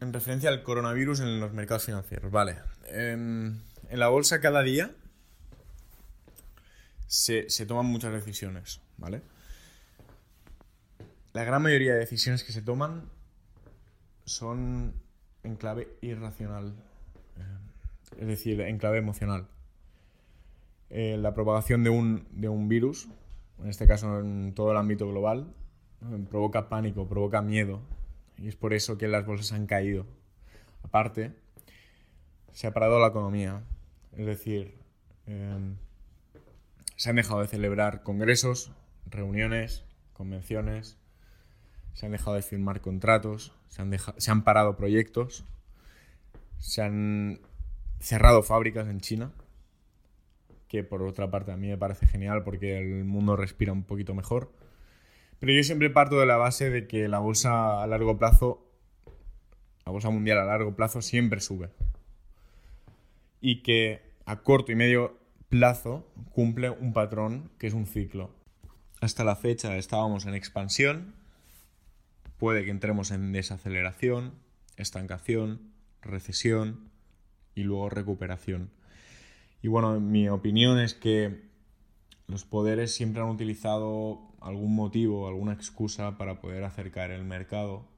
en 0.02 0.12
referencia 0.12 0.50
al 0.50 0.62
coronavirus 0.62 1.20
en 1.20 1.40
los 1.40 1.52
mercados 1.52 1.84
financieros, 1.84 2.30
vale. 2.30 2.58
En 2.90 3.62
la 3.90 4.08
bolsa 4.08 4.40
cada 4.40 4.62
día 4.62 4.90
se, 7.06 7.48
se, 7.48 7.66
toman 7.66 7.86
muchas 7.86 8.12
decisiones, 8.12 8.80
¿vale? 8.98 9.22
La 11.32 11.44
gran 11.44 11.62
mayoría 11.62 11.92
de 11.92 12.00
decisiones 12.00 12.42
que 12.42 12.52
se 12.52 12.62
toman 12.62 13.04
son 14.24 14.94
en 15.44 15.56
clave 15.56 15.88
irracional, 16.00 16.74
em, 17.36 18.20
es 18.20 18.26
decir, 18.26 18.60
en 18.60 18.78
clave 18.78 18.98
emocional. 18.98 19.46
Eh, 20.90 21.16
la 21.16 21.32
propagación 21.32 21.84
de 21.84 21.90
un, 21.90 22.26
de 22.32 22.48
un 22.48 22.68
virus, 22.68 23.08
en 23.62 23.68
este 23.68 23.86
caso 23.86 24.20
en 24.20 24.52
todo 24.54 24.72
el 24.72 24.76
ámbito 24.76 25.08
global, 25.08 25.46
provoca 26.28 26.68
pánico, 26.68 27.08
provoca 27.08 27.40
miedo. 27.40 27.80
Y 28.42 28.48
es 28.48 28.56
por 28.56 28.74
eso 28.74 28.98
que 28.98 29.08
las 29.08 29.24
bolsas 29.24 29.52
han 29.52 29.66
caído. 29.66 30.04
Aparte, 30.82 31.32
se 32.52 32.66
ha 32.66 32.74
parado 32.74 32.98
la 32.98 33.08
economía. 33.08 33.62
Es 34.16 34.26
decir, 34.26 34.74
em, 35.26 35.76
se 36.96 37.10
han 37.10 37.16
dejado 37.16 37.40
de 37.40 37.46
celebrar 37.46 38.02
congresos, 38.02 38.72
reuniones, 39.06 39.84
convenciones, 40.12 40.98
se 41.94 42.06
han 42.06 42.12
dejado 42.12 42.36
de 42.36 42.42
firmar 42.42 42.80
contratos, 42.80 43.54
se 43.68 43.82
han, 43.82 43.96
se 44.16 44.30
han 44.30 44.44
parado 44.44 44.76
proyectos, 44.76 45.44
se 46.58 46.82
han 46.82 47.40
cerrado 48.00 48.42
fábricas 48.42 48.88
en 48.88 49.00
China 49.00 49.32
que 50.72 50.82
por 50.82 51.02
otra 51.02 51.30
parte 51.30 51.52
a 51.52 51.56
mí 51.58 51.68
me 51.68 51.76
parece 51.76 52.06
genial 52.06 52.44
porque 52.44 52.78
el 52.78 53.04
mundo 53.04 53.36
respira 53.36 53.74
un 53.74 53.84
poquito 53.84 54.14
mejor. 54.14 54.50
Pero 55.42 55.54
yo 55.54 55.64
siempre 55.64 55.90
parto 55.90 56.20
de 56.20 56.26
la 56.26 56.36
base 56.36 56.70
de 56.70 56.86
que 56.86 57.08
la 57.08 57.18
bolsa 57.18 57.82
a 57.82 57.86
largo 57.88 58.16
plazo, 58.16 58.64
la 59.84 59.90
bolsa 59.90 60.08
mundial 60.08 60.38
a 60.38 60.44
largo 60.44 60.76
plazo 60.76 61.02
siempre 61.02 61.40
sube. 61.40 61.70
Y 63.40 63.64
que 63.64 64.02
a 64.24 64.42
corto 64.42 64.70
y 64.70 64.76
medio 64.76 65.18
plazo 65.48 66.06
cumple 66.30 66.70
un 66.70 66.92
patrón 66.92 67.50
que 67.58 67.66
es 67.66 67.74
un 67.74 67.86
ciclo. 67.86 68.30
Hasta 69.00 69.24
la 69.24 69.34
fecha 69.34 69.76
estábamos 69.76 70.26
en 70.26 70.36
expansión, 70.36 71.12
puede 72.38 72.64
que 72.64 72.70
entremos 72.70 73.10
en 73.10 73.32
desaceleración, 73.32 74.34
estancación, 74.76 75.72
recesión 76.02 76.88
y 77.56 77.64
luego 77.64 77.90
recuperación. 77.90 78.70
Y 79.60 79.66
bueno, 79.66 79.98
mi 79.98 80.28
opinión 80.28 80.78
es 80.78 80.94
que 80.94 81.42
los 82.28 82.44
poderes 82.44 82.94
siempre 82.94 83.22
han 83.22 83.28
utilizado 83.28 84.31
algún 84.44 84.74
motivo, 84.74 85.28
alguna 85.28 85.52
excusa 85.52 86.16
para 86.18 86.40
poder 86.40 86.64
acercar 86.64 87.10
el 87.10 87.24
mercado 87.24 87.88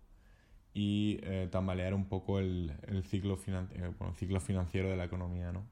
y 0.73 1.19
eh, 1.23 1.49
tambalear 1.51 1.95
un 1.95 2.07
poco 2.07 2.39
el, 2.39 2.73
ciclo 3.09 3.39
eh, 3.47 3.93
ciclo 4.17 4.41
financiero 4.41 4.91
de 4.91 4.97
la 4.97 5.05
economía, 5.05 5.53
¿no? 5.53 5.65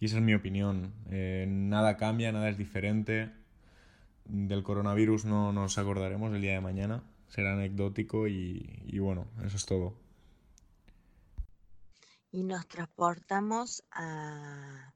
Y 0.00 0.06
esa 0.06 0.18
es 0.18 0.22
mi 0.22 0.34
opinión. 0.34 0.92
Eh, 1.10 1.46
nada 1.48 1.96
cambia, 1.96 2.30
nada 2.30 2.48
es 2.48 2.56
diferente. 2.56 3.30
Del 4.26 4.62
coronavirus 4.62 5.24
no 5.24 5.52
nos 5.52 5.78
acordaremos 5.78 6.32
el 6.32 6.42
día 6.42 6.52
de 6.52 6.60
mañana. 6.60 7.02
Será 7.26 7.54
anecdótico 7.54 8.28
y 8.28 8.98
bueno, 9.00 9.26
eso 9.44 9.56
es 9.56 9.66
todo 9.66 9.96
y 12.30 12.42
nos 12.42 12.66
transportamos 12.68 13.82
a 13.90 14.94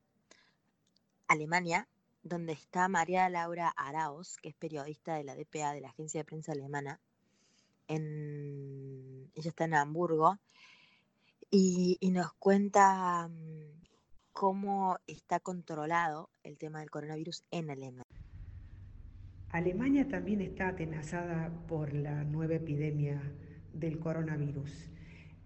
Alemania, 1.29 1.89
donde 2.23 2.53
está 2.53 2.89
María 2.89 3.29
Laura 3.29 3.73
Araos, 3.77 4.37
que 4.39 4.51
es 4.51 4.55
periodista 4.55 5.17
de 5.17 5.25
la 5.25 5.35
DPA, 5.35 5.73
de 5.73 5.81
la 5.81 5.89
agencia 5.89 6.21
de 6.21 6.25
prensa 6.25 6.53
alemana. 6.53 7.01
Ella 7.89 9.27
está 9.35 9.65
en 9.65 9.75
Hamburgo 9.75 10.39
y, 11.51 11.99
nos 12.13 12.33
cuenta 12.35 13.29
mm, 13.29 13.83
cómo 14.33 14.97
está 15.07 15.41
controlado 15.41 16.31
el 16.43 16.57
tema 16.57 16.81
del 16.81 16.91
coronavirus 16.91 17.45
en 17.51 17.71
Alemania. 17.71 18.05
Alemania 19.51 20.09
también 20.09 20.41
está 20.41 20.69
atenazada 20.69 21.51
por 21.69 21.93
la 21.93 22.25
nueva 22.25 22.55
epidemia 22.55 23.21
del 23.75 23.99
coronavirus. 23.99 24.91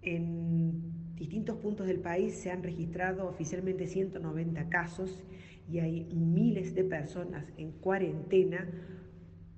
En 0.02 1.16
distintos 1.16 1.56
puntos 1.56 1.88
del 1.88 1.98
país 1.98 2.36
se 2.36 2.52
han 2.52 2.62
registrado 2.62 3.26
oficialmente 3.26 3.88
190 3.88 4.68
casos 4.68 5.24
y 5.68 5.80
hay 5.80 6.04
miles 6.14 6.74
de 6.74 6.84
personas 6.84 7.44
en 7.56 7.72
cuarentena 7.72 8.66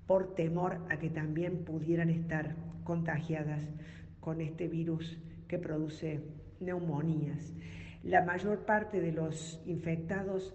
por 0.06 0.34
temor 0.34 0.80
a 0.90 0.98
que 0.98 1.10
también 1.10 1.64
pudieran 1.64 2.08
estar 2.08 2.56
contagiadas 2.84 3.68
con 4.20 4.40
este 4.40 4.68
virus 4.68 5.18
que 5.48 5.58
produce 5.58 6.20
neumonías. 6.60 7.54
La 8.02 8.24
mayor 8.24 8.64
parte 8.64 9.00
de 9.00 9.12
los 9.12 9.60
infectados 9.66 10.54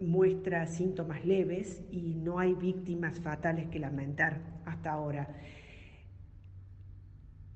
muestra 0.00 0.66
síntomas 0.66 1.24
leves 1.26 1.84
y 1.90 2.14
no 2.14 2.38
hay 2.38 2.54
víctimas 2.54 3.20
fatales 3.20 3.68
que 3.68 3.78
lamentar 3.78 4.40
hasta 4.64 4.92
ahora. 4.92 5.28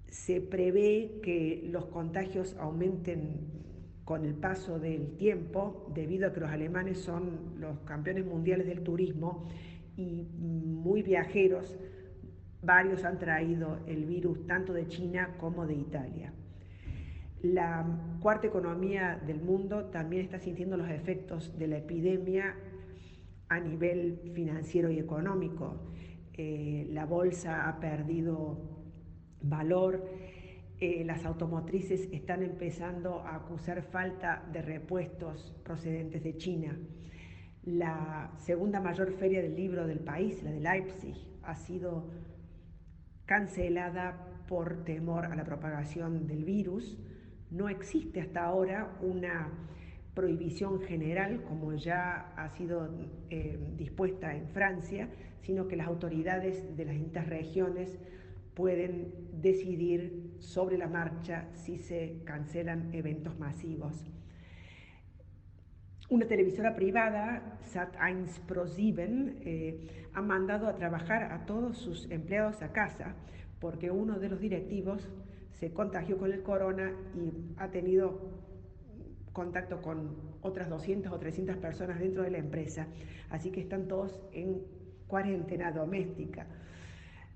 Se 0.09 0.41
prevé 0.41 1.21
que 1.23 1.63
los 1.71 1.87
contagios 1.87 2.55
aumenten 2.59 3.65
con 4.05 4.25
el 4.25 4.35
paso 4.35 4.79
del 4.79 5.17
tiempo, 5.17 5.91
debido 5.95 6.29
a 6.29 6.33
que 6.33 6.41
los 6.41 6.51
alemanes 6.51 6.99
son 6.99 7.55
los 7.59 7.79
campeones 7.81 8.27
mundiales 8.27 8.67
del 8.67 8.83
turismo 8.83 9.49
y 9.97 10.27
muy 10.37 11.03
viajeros, 11.03 11.79
varios 12.63 13.05
han 13.05 13.19
traído 13.19 13.79
el 13.87 14.05
virus 14.05 14.47
tanto 14.47 14.73
de 14.73 14.89
China 14.89 15.35
como 15.39 15.67
de 15.67 15.75
Italia. 15.75 16.33
La 17.43 17.85
cuarta 18.21 18.47
economía 18.47 19.21
del 19.27 19.41
mundo 19.41 19.87
también 19.87 20.23
está 20.23 20.39
sintiendo 20.39 20.77
los 20.77 20.89
efectos 20.89 21.59
de 21.59 21.69
la 21.69 21.79
epidemia 21.79 22.57
a 23.49 23.61
nivel 23.61 24.33
financiero 24.35 24.91
y 24.91 24.99
económico. 24.99 25.77
Eh, 26.33 26.89
la 26.91 27.05
bolsa 27.05 27.69
ha 27.69 27.81
perdido 27.81 28.59
valor, 29.43 30.09
eh, 30.81 31.05
las 31.05 31.25
automotrices 31.25 32.09
están 32.13 32.43
empezando 32.43 33.21
a 33.21 33.37
acusar 33.37 33.83
falta 33.83 34.45
de 34.53 34.61
repuestos 34.61 35.55
procedentes 35.63 36.23
de 36.25 36.37
China. 36.37 36.77
La 37.63 38.33
segunda 38.39 38.81
mayor 38.81 39.13
feria 39.13 39.41
del 39.41 39.55
libro 39.55 39.87
del 39.87 40.01
país, 40.01 40.43
la 40.43 40.51
de 40.51 40.61
Leipzig, 40.61 41.15
ha 41.43 41.55
sido 41.55 42.11
cancelada 43.25 44.45
por 44.49 44.85
temor 44.85 45.27
a 45.27 45.37
la 45.37 45.45
propagación 45.45 46.27
del 46.27 46.45
virus. 46.45 46.99
No 47.51 47.69
existe 47.69 48.21
hasta 48.21 48.45
ahora 48.45 48.99
una 49.01 49.51
prohibición 50.15 50.81
general 50.81 51.43
como 51.45 51.73
ya 51.75 52.33
ha 52.37 52.49
sido 52.51 52.91
eh, 53.31 53.59
dispuesta 53.77 54.35
en 54.35 54.49
Francia, 54.49 55.09
sino 55.41 55.67
que 55.67 55.77
las 55.77 55.87
autoridades 55.87 56.77
de 56.77 56.85
las 56.85 56.95
distintas 56.95 57.29
regiones 57.29 57.99
pueden 58.55 59.13
decidir 59.33 60.37
sobre 60.39 60.79
la 60.79 60.89
marcha 60.89 61.49
si 61.53 61.79
se 61.79 62.23
cancelan 62.25 62.95
eventos 62.95 63.39
masivos. 63.39 64.11
Una 66.11 66.27
televisora 66.27 66.75
privada, 66.75 67.59
Sat1 67.73 68.41
Pro 68.47 68.67
7, 68.67 69.37
eh, 69.41 70.09
ha 70.13 70.23
mandado 70.23 70.69
a 70.69 70.75
trabajar 70.75 71.33
a 71.33 71.47
todos 71.47 71.79
sus 71.79 72.11
empleados 72.11 72.63
a 72.63 72.73
casa 72.73 73.17
porque 73.59 73.91
uno 73.91 74.19
de 74.19 74.29
los 74.29 74.41
directivos 74.41 75.09
se 75.53 75.73
contagió 75.73 76.19
con 76.19 76.33
el 76.33 76.43
corona 76.43 76.93
y 77.15 77.33
ha 77.57 77.71
tenido 77.71 78.45
contacto 79.33 79.81
con 79.81 80.17
otras 80.43 80.69
200 80.69 81.11
o 81.13 81.19
300 81.19 81.57
personas 81.57 81.99
dentro 81.99 82.23
de 82.23 82.31
la 82.31 82.39
empresa. 82.39 82.87
Así 83.31 83.51
que 83.51 83.61
están 83.61 83.89
todos 83.89 84.21
en 84.33 84.63
cuarentena 85.07 85.73
doméstica. 85.73 86.47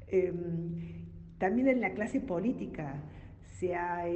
Em, 0.07 1.08
también 1.39 1.69
en 1.69 1.81
la 1.81 1.93
clase 1.93 2.21
política 2.21 3.03
se 3.59 3.75
ha 3.75 4.07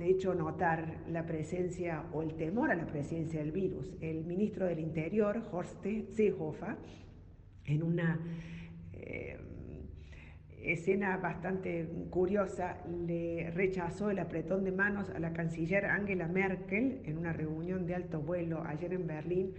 hecho 0.00 0.34
notar 0.34 0.98
la 1.08 1.26
presencia 1.26 2.04
o 2.12 2.22
el 2.22 2.34
temor 2.34 2.70
a 2.70 2.76
la 2.76 2.86
presencia 2.86 3.40
del 3.40 3.50
virus. 3.50 3.92
El 4.00 4.24
ministro 4.24 4.66
del 4.66 4.78
Interior, 4.78 5.42
Horst 5.50 5.84
Seehofer, 6.12 6.76
en 7.64 7.82
una 7.82 8.20
eh, 8.92 9.36
escena 10.62 11.16
bastante 11.16 11.88
curiosa, 12.10 12.78
le 13.06 13.50
rechazó 13.50 14.10
el 14.10 14.20
apretón 14.20 14.62
de 14.62 14.70
manos 14.70 15.10
a 15.10 15.18
la 15.18 15.32
canciller 15.32 15.86
Angela 15.86 16.28
Merkel 16.28 17.02
en 17.04 17.18
una 17.18 17.32
reunión 17.32 17.84
de 17.86 17.96
alto 17.96 18.20
vuelo 18.20 18.62
ayer 18.64 18.92
en 18.92 19.08
Berlín, 19.08 19.54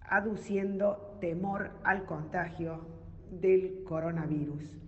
aduciendo 0.00 1.18
temor 1.20 1.70
al 1.84 2.06
contagio 2.06 2.86
del 3.30 3.82
coronavirus. 3.84 4.85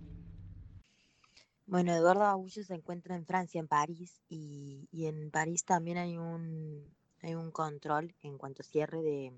Bueno, 1.69 1.93
Eduardo 1.93 2.23
Agullo 2.23 2.63
se 2.63 2.73
encuentra 2.73 3.15
en 3.15 3.27
Francia, 3.27 3.59
en 3.59 3.67
París, 3.67 4.19
y, 4.27 4.87
en 4.91 5.29
París 5.29 5.63
también 5.63 5.97
hay 5.99 6.17
un, 6.17 6.83
hay 7.21 7.35
un 7.35 7.51
control 7.51 8.15
en 8.23 8.39
cuanto 8.39 8.63
a 8.63 8.65
cierre 8.65 9.03
de, 9.03 9.31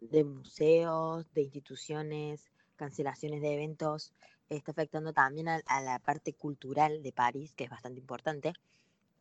de 0.00 0.24
museos, 0.24 1.32
de 1.32 1.42
instituciones, 1.42 2.50
cancelaciones 2.74 3.40
de 3.40 3.54
eventos. 3.54 4.12
Está 4.48 4.72
afectando 4.72 5.12
también 5.12 5.46
a, 5.48 5.80
la 5.80 6.00
parte 6.00 6.32
cultural 6.32 7.04
de 7.04 7.12
París, 7.12 7.52
que 7.54 7.62
es 7.62 7.70
bastante 7.70 8.00
importante. 8.00 8.52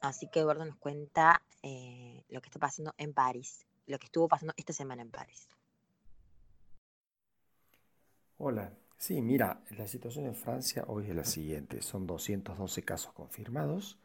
Así 0.01 0.27
que 0.27 0.39
Eduardo 0.39 0.65
nos 0.65 0.77
cuenta 0.77 1.43
eh, 1.61 2.23
lo 2.29 2.41
que 2.41 2.47
está 2.47 2.57
pasando 2.57 2.95
en 2.97 3.13
París, 3.13 3.67
lo 3.85 3.99
que 3.99 4.07
estuvo 4.07 4.27
pasando 4.27 4.55
esta 4.57 4.73
semana 4.73 5.03
en 5.03 5.11
París. 5.11 5.47
Hola, 8.39 8.73
Sí, 9.05 9.21
mira, 9.21 9.61
la 9.77 9.85
situación 9.85 10.25
en 10.25 10.33
Francia 10.33 10.83
hoy 10.87 11.07
es 11.07 11.15
la 11.15 11.25
siguiente. 11.25 11.79
Son 11.83 12.07
212 12.07 12.81
casos 12.81 13.13
confirmados 13.13 13.99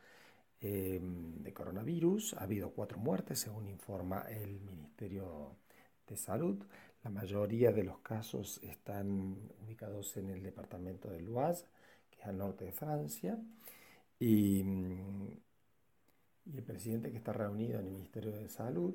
em, 0.61 1.43
de 1.43 1.55
coronavirus. 1.55 2.35
Ha 2.35 2.43
habido 2.43 2.71
cuatro 2.73 2.99
muertes, 2.99 3.39
según 3.41 3.67
informa 3.67 4.27
el 4.29 4.61
Ministerio 4.61 5.57
de 6.07 6.17
Salud. 6.19 6.63
La 7.03 7.09
mayoría 7.09 7.73
de 7.73 7.83
los 7.85 8.01
casos 8.01 8.61
están 8.63 9.39
ubicados 9.65 10.19
en 10.19 10.29
el 10.29 10.43
departamento 10.43 11.09
de 11.11 11.23
Loise, 11.23 11.65
que 12.11 12.21
es 12.21 12.27
al 12.27 12.37
norte 12.37 12.67
de 12.67 12.73
Francia. 12.73 13.39
Y, 14.19 14.61
el 16.55 16.63
presidente 16.63 17.11
que 17.11 17.17
está 17.17 17.33
reunido 17.33 17.81
en 17.81 17.87
el 17.87 17.93
Ministerio 17.93 18.33
de 18.33 18.51
Salud 18.51 18.95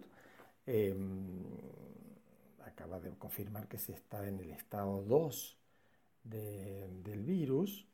em, 0.68 1.44
acaba 2.64 3.00
de 3.00 3.10
confirmar 3.18 3.68
que 3.68 3.80
se 3.80 3.94
está 3.94 4.28
en 4.28 4.40
el 4.40 4.52
estado 4.52 5.02
2 5.02 5.65
del 6.26 7.24
virus, 7.24 7.88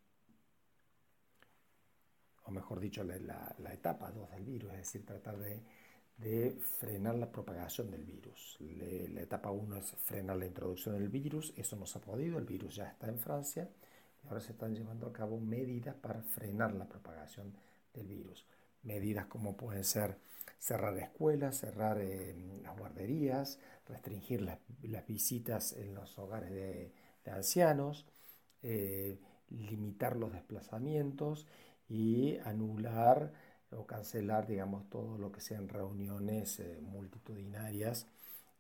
o 2.43 2.51
mejor 2.51 2.79
dicho, 2.79 3.03
la, 3.03 3.55
etapa 3.73 4.11
2 4.11 4.31
del 4.31 4.45
virus, 4.45 4.71
es 4.71 4.77
decir, 4.77 5.05
tratar 5.05 5.37
de, 5.37 5.61
frenar 6.79 7.15
la 7.15 7.31
propagación 7.31 7.89
del 7.91 8.03
virus. 8.03 8.57
la 8.59 9.21
etapa 9.21 9.51
1 9.51 9.77
es 9.77 9.91
frenar 9.91 10.37
la 10.37 10.45
introducción 10.45 10.97
del 10.97 11.09
virus, 11.09 11.53
eso 11.57 11.75
no 11.75 11.85
se 11.85 11.97
ha 11.97 12.01
podido, 12.01 12.37
el 12.37 12.45
virus 12.45 12.75
ya 12.75 12.89
está 12.89 13.07
en 13.07 13.19
Francia 13.19 13.69
y 14.23 14.27
ahora 14.27 14.39
se 14.39 14.51
están 14.51 14.75
llevando 14.75 15.07
a 15.07 15.13
cabo 15.13 15.39
medidas 15.39 15.95
para 15.95 16.21
frenar 16.21 16.73
la 16.73 16.87
propagación 16.87 17.53
del 17.93 18.07
virus. 18.07 18.45
Medidas 18.83 19.25
como 19.25 19.57
pueden 19.57 19.83
ser 19.83 20.17
cerrar 20.59 20.97
escuelas, 20.99 21.57
cerrar 21.57 21.99
eh, 21.99 22.35
las 22.63 22.77
guarderías, 22.77 23.59
restringir 23.87 24.41
las, 24.41 24.59
visitas 25.07 25.73
en 25.73 25.95
los 25.95 26.17
hogares 26.19 26.51
de 26.51 27.31
ancianos, 27.31 28.05
eh, 28.63 29.19
limitar 29.49 30.15
los 30.15 30.31
desplazamientos 30.31 31.47
y 31.89 32.37
anular 32.39 33.33
o 33.71 33.85
cancelar, 33.85 34.47
digamos, 34.47 34.89
todo 34.89 35.17
lo 35.17 35.31
que 35.31 35.41
sean 35.41 35.69
reuniones 35.69 36.59
eh, 36.59 36.79
multitudinarias, 36.81 38.07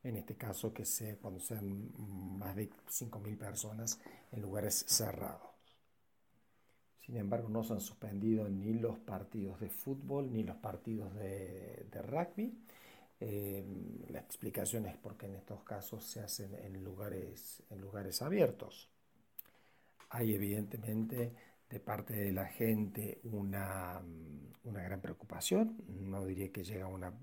en 0.03 0.15
este 0.15 0.35
caso 0.35 0.73
que 0.73 0.85
sea 0.85 1.15
cuando 1.17 1.39
sean 1.39 1.91
más 2.37 2.55
de 2.55 2.69
5.000 2.69 3.37
personas 3.37 3.99
en 4.31 4.41
lugares 4.41 4.85
cerrados. 4.87 5.51
Sin 7.05 7.17
embargo, 7.17 7.49
no 7.49 7.63
se 7.63 7.73
han 7.73 7.81
suspendido 7.81 8.47
ni 8.47 8.73
los 8.73 8.97
partidos 8.99 9.59
de 9.59 9.69
fútbol 9.69 10.31
ni 10.31 10.43
los 10.43 10.57
partidos 10.57 11.13
de, 11.15 11.85
rugby. 12.03 12.57
Eh, 13.19 13.63
la 14.09 14.19
explicación 14.19 14.85
es 14.85 14.95
porque 14.97 15.25
en 15.25 15.35
estos 15.35 15.63
casos 15.63 16.03
se 16.05 16.21
hacen 16.21 16.55
en 16.55 16.83
lugares, 16.83 17.63
en 17.69 17.81
lugares 17.81 18.21
abiertos. 18.21 18.89
Hay 20.11 20.35
evidentemente 20.35 21.33
de 21.69 21.79
parte 21.79 22.13
de 22.13 22.31
la 22.31 22.45
gente 22.47 23.19
una, 23.23 24.01
una 24.63 24.83
gran 24.83 24.99
preocupación, 24.99 25.77
no 25.87 26.25
diría 26.25 26.51
que 26.51 26.63
llega 26.63 26.85
a 26.85 26.89
una 26.89 27.13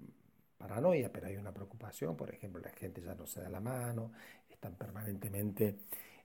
paranoia, 0.56 1.12
pero 1.12 1.26
hay 1.26 1.36
una 1.36 1.52
preocupación, 1.52 2.16
por 2.16 2.32
ejemplo, 2.32 2.60
la 2.60 2.70
gente 2.70 3.02
ya 3.02 3.14
no 3.14 3.26
se 3.26 3.42
da 3.42 3.50
la 3.50 3.60
mano, 3.60 4.12
están 4.48 4.74
permanentemente 4.74 5.76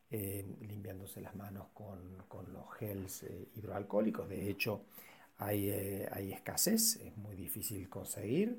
eh, 0.10 0.45
limpiándose 0.62 1.19
las 1.19 1.36
manos 1.36 1.67
con, 1.73 2.17
los 2.52 2.73
gels 2.80 3.23
eh, 3.23 3.49
hidroalcohólicos, 3.56 4.30
de 4.30 4.49
hecho 4.49 4.86
hay, 5.38 5.69
eh, 5.69 6.10
hay, 6.12 6.32
escasez, 6.32 6.95
es 6.97 7.17
muy 7.17 7.36
difícil 7.36 7.89
conseguir, 7.89 8.58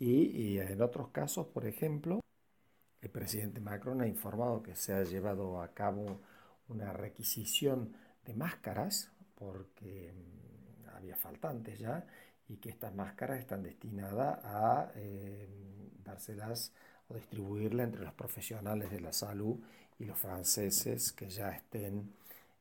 y 0.00 0.58
en 0.58 0.80
otros 0.80 1.08
casos, 1.08 1.46
por 1.48 1.66
ejemplo, 1.66 2.20
el 3.00 3.10
presidente 3.10 3.60
Macron 3.60 4.00
ha 4.00 4.06
informado 4.06 4.62
que 4.62 4.74
se 4.76 4.92
ha 4.92 5.02
llevado 5.04 5.60
a 5.60 5.68
cabo 5.72 6.20
una 6.68 6.92
requisición 6.92 7.94
de 8.24 8.34
máscaras, 8.34 9.10
porque 9.34 10.12
mm, 10.12 10.96
había 10.96 11.16
faltantes 11.16 11.78
ya, 11.78 12.06
y 12.48 12.56
que 12.56 12.70
estas 12.70 12.94
máscaras 12.94 13.40
están 13.40 13.62
destinadas 13.62 14.44
a 14.44 14.92
eh, 14.94 15.48
dárselas 16.04 16.72
o 17.08 17.14
distribuirlas 17.14 17.86
entre 17.86 18.02
los 18.02 18.14
profesionales 18.14 18.90
de 18.90 19.00
la 19.00 19.12
salud 19.12 19.58
y 19.98 20.04
los 20.04 20.18
franceses 20.18 21.12
que 21.12 21.28
ya 21.28 21.50
estén 21.50 22.12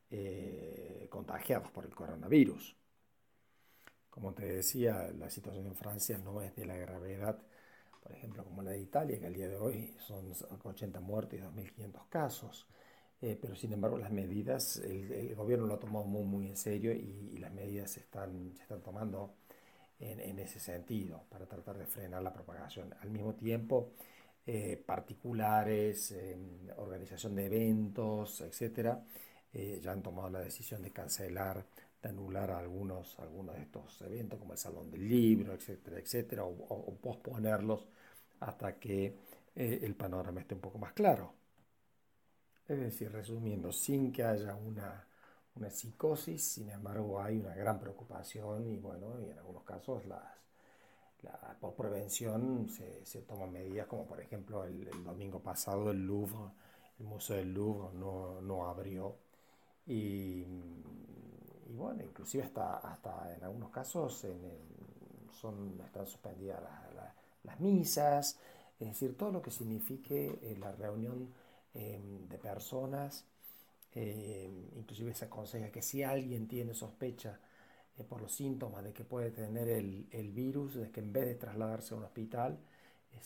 eh, 0.09 1.07
contagiados 1.09 1.71
por 1.71 1.85
el 1.85 1.93
coronavirus. 1.93 2.75
Como 4.09 4.33
te 4.33 4.45
decía, 4.45 5.11
la 5.17 5.29
situación 5.29 5.67
en 5.67 5.75
Francia 5.75 6.17
no 6.17 6.41
es 6.41 6.55
de 6.55 6.65
la 6.65 6.75
gravedad, 6.75 7.37
por 8.01 8.11
ejemplo, 8.11 8.43
como 8.43 8.63
la 8.63 8.71
de 8.71 8.81
Italia, 8.81 9.19
que 9.19 9.27
al 9.27 9.33
día 9.33 9.47
de 9.47 9.57
hoy 9.57 9.93
son 9.99 10.33
80 10.63 10.99
muertos 11.01 11.37
y 11.39 11.41
2.500 11.41 12.09
casos 12.09 12.67
eh, 13.21 13.37
pero 13.41 13.55
sin 13.55 13.73
embargo 13.73 13.97
las 13.97 14.11
medidas, 14.11 14.77
el, 14.77 15.33
gobierno 15.35 15.65
lo 15.65 15.75
ha 15.75 15.79
tomado 15.79 16.05
muy, 16.05 16.23
muy 16.23 16.47
en 16.47 16.57
serio 16.57 16.93
y, 16.93 17.37
las 17.39 17.51
medidas 17.53 17.91
se 17.91 18.01
están, 18.01 18.53
se 18.55 18.63
están 18.63 18.81
tomando 18.81 19.35
en, 19.99 20.39
ese 20.39 20.59
sentido 20.59 21.23
para 21.29 21.45
tratar 21.47 21.77
de 21.77 21.85
frenar 21.87 22.21
la 22.21 22.33
propagación. 22.33 22.93
Al 23.01 23.09
mismo 23.09 23.35
tiempo, 23.35 23.93
eh, 24.45 24.81
particulares, 24.85 26.15
organización 26.77 27.35
de 27.35 27.45
eventos, 27.45 28.41
etcétera, 28.41 29.03
eh, 29.53 29.79
ya 29.81 29.91
han 29.91 30.03
tomado 30.03 30.29
la 30.29 30.39
decisión 30.41 30.81
de 30.83 30.91
cancelar, 30.91 31.65
de 32.01 32.09
anular 32.09 32.51
algunos, 32.51 33.17
algunos 33.19 33.55
de 33.55 33.63
estos 33.63 34.01
eventos, 34.01 34.39
como 34.39 34.53
el 34.53 34.59
Salón 34.59 34.91
del 34.91 35.07
Libro, 35.07 35.53
etcétera, 35.53 35.99
etcétera, 35.99 36.45
o, 36.45 36.95
posponerlos 37.01 37.87
hasta 38.39 38.79
que 38.79 39.15
el 39.55 39.95
panorama 39.95 40.41
esté 40.41 40.53
un 40.55 40.61
poco 40.61 40.77
más 40.77 40.93
claro. 40.93 41.33
Es 42.67 42.79
decir, 42.79 43.11
resumiendo, 43.11 43.71
sin 43.71 44.11
que 44.11 44.23
haya 44.23 44.55
una, 44.55 45.07
una 45.55 45.69
psicosis, 45.69 46.43
sin 46.43 46.69
embargo 46.69 47.21
hay 47.21 47.37
una 47.39 47.55
gran 47.55 47.79
preocupación 47.79 48.67
y 48.67 48.77
bueno, 48.77 49.19
y 49.21 49.29
en 49.29 49.37
algunos 49.37 49.63
casos 49.63 50.05
las, 50.05 50.21
la, 51.21 51.57
por 51.61 51.75
prevención 51.75 52.67
se, 52.69 53.05
se, 53.05 53.21
toman 53.21 53.51
medidas 53.53 53.87
como 53.87 54.05
por 54.05 54.19
ejemplo 54.21 54.65
el, 54.65 54.87
el, 54.87 55.03
domingo 55.03 55.39
pasado 55.39 55.91
el 55.91 56.05
Louvre, 56.05 56.51
el 56.99 57.05
Museo 57.05 57.37
del 57.37 57.53
Louvre 57.53 57.89
no, 57.97 58.41
no 58.41 58.67
abrió 58.67 59.15
y, 59.85 60.43
y, 61.65 61.73
bueno, 61.73 62.03
inclusive 62.03 62.43
hasta, 62.43 62.77
hasta 62.79 63.33
en 63.33 63.43
algunos 63.45 63.71
casos 63.71 64.25
en, 64.25 64.41
son, 65.31 65.79
están 65.85 66.05
suspendidas 66.05 66.61
las 67.43 67.59
misas, 67.61 68.37
es 68.79 68.87
decir, 68.89 69.15
todo 69.17 69.31
lo 69.31 69.41
que 69.41 69.51
signifique 69.51 70.39
eh, 70.41 70.57
la 70.59 70.71
reunión 70.73 71.33
em, 71.77 72.27
de 72.27 72.37
personas, 72.37 73.25
em, 73.93 74.69
inclusive 74.75 75.13
se 75.13 75.25
aconseja 75.25 75.71
que 75.71 75.81
si 75.81 76.03
alguien 76.03 76.47
tiene 76.47 76.73
sospecha 76.73 77.39
eh, 77.97 78.03
por 78.03 78.21
los 78.21 78.33
síntomas 78.33 78.83
de 78.83 78.93
que 78.93 79.03
puede 79.03 79.31
tener 79.31 79.67
el, 79.69 80.07
el, 80.11 80.31
virus, 80.31 80.75
de 80.75 80.91
que 80.91 80.99
en 81.01 81.13
vez 81.13 81.25
de 81.25 81.35
trasladarse 81.35 81.93
a 81.93 81.97
un 81.97 82.03
hospital, 82.03 82.59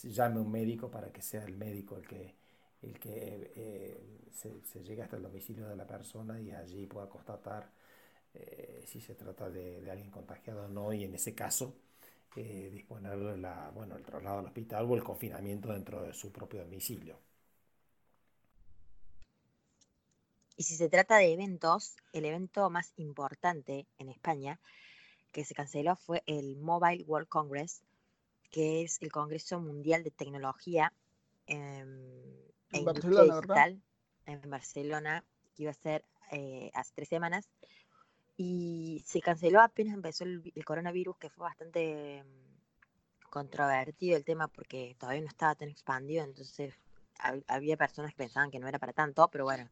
llame 0.04 0.38
a 0.40 0.42
un 0.42 0.52
médico 0.52 0.90
para 0.90 1.12
que 1.12 1.22
sea 1.22 1.44
el 1.44 1.58
médico 1.58 1.98
el 1.98 2.08
que, 2.08 2.36
el 2.82 3.00
que 3.00 3.52
eh, 3.56 3.98
se, 4.32 4.62
se, 4.66 4.84
llegue 4.84 5.04
hasta 5.04 5.18
el 5.18 5.24
domicilio 5.24 5.68
de 5.68 5.76
la 5.76 5.86
persona 5.88 6.40
y 6.40 6.52
allí 6.52 6.86
pueda 6.88 7.08
constatar 7.10 7.70
eh, 8.34 8.84
si 8.88 9.02
se 9.02 9.16
trata 9.16 9.50
de, 9.50 9.90
alguien 9.92 10.10
contagiado 10.10 10.66
o 10.66 10.68
no 10.68 10.94
y 10.94 11.04
en 11.04 11.14
ese 11.16 11.36
caso 11.36 11.76
eh, 12.36 12.70
disponer 12.72 13.18
la, 13.18 13.72
bueno, 13.76 13.96
el 13.98 14.04
traslado 14.04 14.40
al 14.40 14.46
hospital 14.46 14.86
o 14.90 14.96
el 14.96 15.04
confinamiento 15.04 15.74
dentro 15.74 16.04
de 16.04 16.14
su 16.14 16.32
propio 16.32 16.62
domicilio. 16.62 17.18
Y 20.62 20.64
si 20.64 20.76
se 20.76 20.90
trata 20.90 21.18
de 21.18 21.34
eventos, 21.34 21.96
el 22.14 22.24
evento 22.24 22.70
más 22.70 22.94
importante 22.98 23.88
en 23.98 24.10
España 24.10 24.60
que 25.32 25.44
se 25.44 25.56
canceló 25.56 25.96
fue 25.96 26.22
el 26.28 26.56
Mobile 26.58 27.04
World 27.06 27.28
Congress, 27.28 27.82
que 28.52 28.84
es 28.84 29.02
el 29.02 29.12
Congreso 29.12 29.60
Mundial 29.60 30.04
de 30.04 30.12
Tecnología 30.12 30.94
eh, 31.48 31.80
en 32.74 32.86
Barcelona, 32.86 33.34
digital, 33.34 33.82
en 34.28 34.50
Barcelona, 34.52 35.24
que 35.56 35.64
iba 35.64 35.72
a 35.72 35.74
ser 35.74 36.06
eh, 36.32 36.70
hace 36.76 36.92
tres 36.94 37.10
semanas. 37.10 37.50
Y 38.38 39.04
se 39.08 39.20
canceló 39.20 39.62
apenas 39.62 39.96
empezó 39.96 40.26
el, 40.26 40.54
el 40.56 40.64
coronavirus, 40.64 41.18
que 41.18 41.32
fue 41.32 41.46
bastante 41.46 42.24
mm, 42.24 43.30
controvertido 43.32 44.16
el 44.16 44.24
tema 44.24 44.48
porque 44.48 44.96
todavía 45.00 45.22
no 45.22 45.28
estaba 45.28 45.56
tan 45.56 45.70
expandido, 45.70 46.24
entonces 46.24 46.76
había 47.48 47.78
personas 47.78 48.12
que 48.12 48.18
pensaban 48.18 48.52
que 48.52 48.60
no 48.60 48.68
era 48.68 48.78
para 48.78 48.94
tanto, 48.94 49.28
pero 49.30 49.44
bueno, 49.44 49.68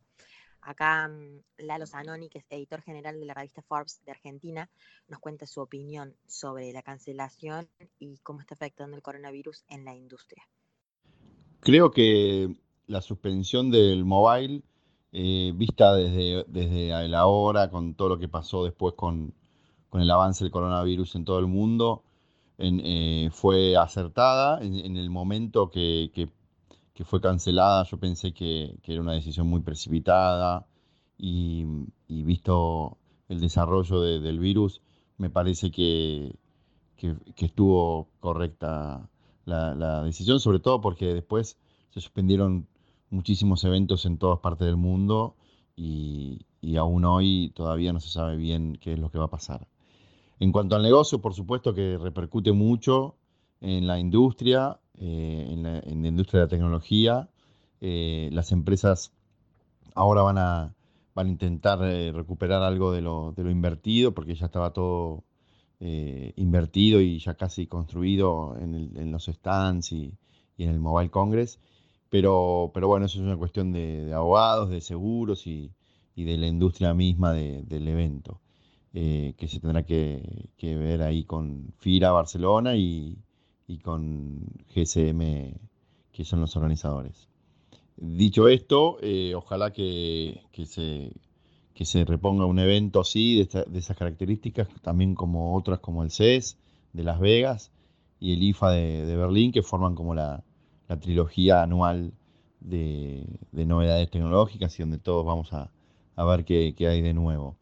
Acá 0.62 1.08
mm, 1.08 1.66
Lalo 1.66 1.86
Zanoni, 1.86 2.30
que 2.30 2.40
es 2.40 2.46
editor 2.50 2.82
general 2.82 3.20
de 3.20 3.26
la 3.26 3.34
revista 3.34 3.62
Forbes 3.62 4.02
de 4.06 4.12
Argentina, 4.12 4.70
nos 5.08 5.20
cuenta 5.20 5.46
su 5.46 5.62
opinión 5.62 6.16
sobre 6.28 6.72
la 6.74 6.82
cancelación 6.82 7.68
y 8.00 8.18
cómo 8.20 8.42
está 8.42 8.56
afectando 8.56 8.96
el 8.96 9.02
coronavirus 9.02 9.64
en 9.70 9.86
la 9.86 9.96
industria. 9.96 10.44
Creo 11.62 11.92
que 11.92 12.56
la 12.88 13.02
suspensión 13.02 13.70
del 13.72 14.06
mobile, 14.06 14.64
eh, 15.12 15.52
vista 15.56 15.94
desde, 15.96 16.44
desde 16.48 17.08
la 17.08 17.26
hora, 17.26 17.70
con 17.70 17.96
todo 17.96 18.10
lo 18.10 18.20
que 18.20 18.28
pasó 18.28 18.64
después 18.64 18.94
con, 18.96 19.34
con 19.90 20.02
el 20.02 20.12
avance 20.12 20.44
del 20.44 20.52
coronavirus 20.52 21.16
en 21.16 21.26
todo 21.26 21.40
el 21.40 21.48
mundo, 21.48 22.04
eh, 22.58 23.30
fue 23.32 23.78
acertada 23.78 24.62
en, 24.62 24.98
el 24.98 25.10
momento 25.10 25.70
que 25.70 26.30
que 27.00 27.06
fue 27.06 27.22
cancelada, 27.22 27.86
yo 27.86 27.98
pensé 27.98 28.34
que, 28.34 28.78
era 28.84 29.00
una 29.00 29.14
decisión 29.14 29.48
muy 29.48 29.62
precipitada 29.62 30.68
y, 31.18 31.64
visto 32.10 32.98
el 33.30 33.40
desarrollo 33.40 34.02
del 34.02 34.38
virus, 34.38 34.82
me 35.18 35.30
parece 35.30 35.72
que, 35.72 36.36
estuvo 37.38 38.10
correcta 38.20 39.10
la, 39.46 40.04
decisión, 40.04 40.42
sobre 40.42 40.60
todo 40.60 40.82
porque 40.82 41.14
después 41.14 41.58
se 41.90 42.02
suspendieron 42.02 42.68
muchísimos 43.10 43.64
eventos 43.64 44.06
en 44.06 44.18
todas 44.18 44.40
partes 44.40 44.68
del 44.68 44.76
mundo 44.76 45.38
y, 45.78 46.42
y 46.60 46.76
aún 46.76 47.06
hoy 47.06 47.54
todavía 47.56 47.94
no 47.94 48.02
se 48.02 48.10
sabe 48.10 48.36
bien 48.36 48.76
qué 48.76 48.92
es 48.92 49.00
lo 49.00 49.10
que 49.10 49.20
va 49.20 49.26
a 49.26 49.30
pasar. 49.30 49.70
En 50.38 50.52
cuanto 50.52 50.76
al 50.76 50.84
negocio, 50.84 51.22
por 51.22 51.34
supuesto 51.34 51.74
que 51.74 51.98
repercute 51.98 52.52
mucho 52.52 53.16
en 53.62 53.88
la 53.88 54.02
industria, 54.02 54.82
eh, 55.02 55.46
en, 55.50 55.64
la, 55.64 56.08
industria 56.10 56.42
de 56.42 56.46
la 56.46 56.50
tecnología. 56.50 57.30
Eh, 57.80 58.30
las 58.34 58.52
empresas 58.52 59.14
ahora 59.96 60.24
van 60.24 60.38
a, 60.38 60.76
van 61.16 61.28
a 61.28 61.30
intentar 61.30 61.80
eh, 61.84 62.12
recuperar 62.12 62.64
algo 62.64 62.92
de 62.92 63.02
lo, 63.02 63.32
de 63.32 63.44
lo, 63.44 63.50
invertido, 63.50 64.14
porque 64.14 64.36
ya 64.36 64.48
estaba 64.48 64.74
todo 64.74 65.24
invertido 66.36 67.00
y 67.00 67.20
ya 67.20 67.36
casi 67.36 67.66
construido 67.66 68.58
en, 68.60 69.12
los 69.14 69.28
stands 69.28 69.94
y, 69.94 70.14
en 70.58 70.70
el 70.70 70.80
Mobile 70.80 71.10
Congress. 71.10 71.60
Pero, 72.10 72.72
pero 72.74 72.90
bueno, 72.90 73.06
eso 73.06 73.20
es 73.20 73.26
una 73.26 73.38
cuestión 73.38 73.72
de, 73.72 74.12
abogados, 74.14 74.70
de 74.70 74.82
seguros 74.82 75.48
y, 75.48 75.72
de 76.16 76.38
la 76.38 76.48
industria 76.48 76.94
misma 76.94 77.32
del 77.32 77.88
evento. 77.88 78.42
que 78.92 79.48
se 79.48 79.60
tendrá 79.62 79.84
que, 79.84 80.50
que, 80.58 80.76
ver 80.76 81.02
ahí 81.02 81.24
con 81.24 81.74
FIRA 81.78 82.12
Barcelona 82.12 82.76
y, 82.76 83.18
y 83.70 83.78
con 83.78 84.48
GSM, 84.76 85.54
que 86.12 86.26
son 86.26 86.42
los 86.42 86.58
organizadores. 86.58 87.28
Dicho 87.98 88.48
esto, 88.48 88.98
eh, 89.00 89.36
ojalá 89.36 89.72
que, 89.72 90.42
se, 90.66 91.12
se 91.76 92.06
reponga 92.06 92.46
un 92.46 92.58
evento 92.58 93.00
así, 93.00 93.46
de, 93.46 93.78
esas 93.78 93.96
características, 93.96 94.68
también 94.82 95.14
como 95.14 95.56
otras 95.56 95.80
como 95.80 96.02
el 96.02 96.10
CES 96.10 96.58
de 96.94 97.04
Las 97.04 97.20
Vegas 97.20 97.72
y 98.20 98.34
el 98.34 98.42
IFA 98.42 98.72
de, 98.72 99.16
Berlín, 99.16 99.52
que 99.52 99.62
forman 99.62 99.94
como 99.94 100.16
la, 100.16 100.44
trilogía 101.00 101.62
anual 101.62 102.12
de, 102.62 103.24
novedades 103.52 104.10
tecnológicas 104.10 104.80
y 104.80 104.82
donde 104.82 104.98
todos 104.98 105.24
vamos 105.24 105.54
a, 105.54 105.70
ver 106.26 106.44
qué, 106.44 106.74
hay 106.88 107.02
de 107.04 107.14
nuevo. 107.14 107.56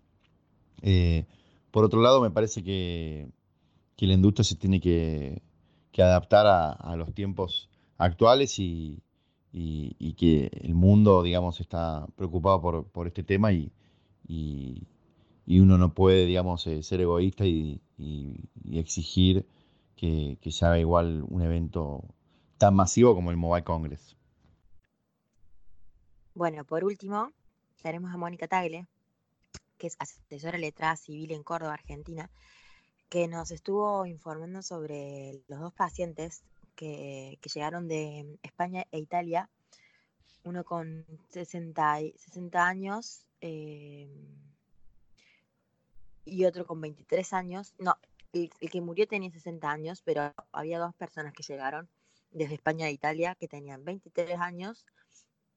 Eh, 0.84 1.26
por 1.72 1.84
otro 1.84 2.02
lado, 2.02 2.22
me 2.22 2.32
parece 2.32 2.64
que, 2.64 3.28
que 3.98 4.08
la 4.08 4.14
industria 4.14 4.46
se 4.46 4.56
tiene 4.56 4.80
que, 4.80 5.42
que 5.98 6.04
adaptar 6.04 6.46
a, 6.46 6.96
los 6.96 7.12
tiempos 7.12 7.72
actuales 7.98 8.60
y, 8.60 9.02
que 10.16 10.52
el 10.62 10.76
mundo, 10.76 11.24
digamos, 11.24 11.60
está 11.60 12.06
preocupado 12.16 12.86
por, 12.92 13.08
este 13.08 13.24
tema 13.24 13.52
y, 13.52 13.72
uno 15.48 15.80
no 15.80 15.96
puede, 15.96 16.28
digamos, 16.28 16.68
eh, 16.68 16.84
ser 16.84 17.02
egoísta 17.02 17.48
y, 17.48 17.82
exigir 18.72 19.48
que, 19.96 20.38
se 20.52 20.66
haga 20.68 20.78
igual 20.78 21.26
un 21.28 21.42
evento 21.42 22.04
tan 22.60 22.76
masivo 22.76 23.16
como 23.16 23.32
el 23.32 23.38
Mobile 23.38 23.64
Congress. 23.64 24.16
Bueno, 26.36 26.64
por 26.64 26.84
último, 26.84 27.32
tenemos 27.82 28.14
a 28.14 28.18
Mónica 28.18 28.48
Tagle, 28.48 28.86
que 29.80 29.88
es 29.88 29.98
asesora 29.98 30.60
letrada 30.60 30.96
civil 30.96 31.32
en 31.32 31.42
Córdoba, 31.42 31.74
Argentina, 31.74 32.30
que 33.10 33.28
nos 33.28 33.52
estuvo 33.52 34.06
informando 34.06 34.62
sobre 34.62 35.42
los 35.48 35.60
dos 35.60 35.74
pacientes 35.74 36.44
que, 36.76 37.40
llegaron 37.54 37.88
de 37.88 38.38
España 38.44 38.86
e 38.92 39.00
Italia, 39.00 39.50
uno 40.44 40.64
con 40.64 41.06
60, 41.30 42.00
60 42.16 42.68
años 42.68 43.26
eh, 43.42 44.10
y 46.26 46.46
otro 46.46 46.66
con 46.66 46.82
23 46.82 47.34
años. 47.34 47.74
No, 47.80 47.98
el, 48.34 48.50
que 48.50 48.82
murió 48.82 49.08
tenía 49.08 49.32
60 49.32 49.70
años, 49.70 50.02
pero 50.04 50.34
había 50.52 50.80
dos 50.80 50.94
personas 50.96 51.34
que 51.34 51.44
llegaron 51.44 51.90
desde 52.32 52.56
España 52.56 52.88
e 52.88 52.92
Italia 52.92 53.36
que 53.36 53.48
tenían 53.48 53.86
23 53.86 54.38
años 54.40 54.86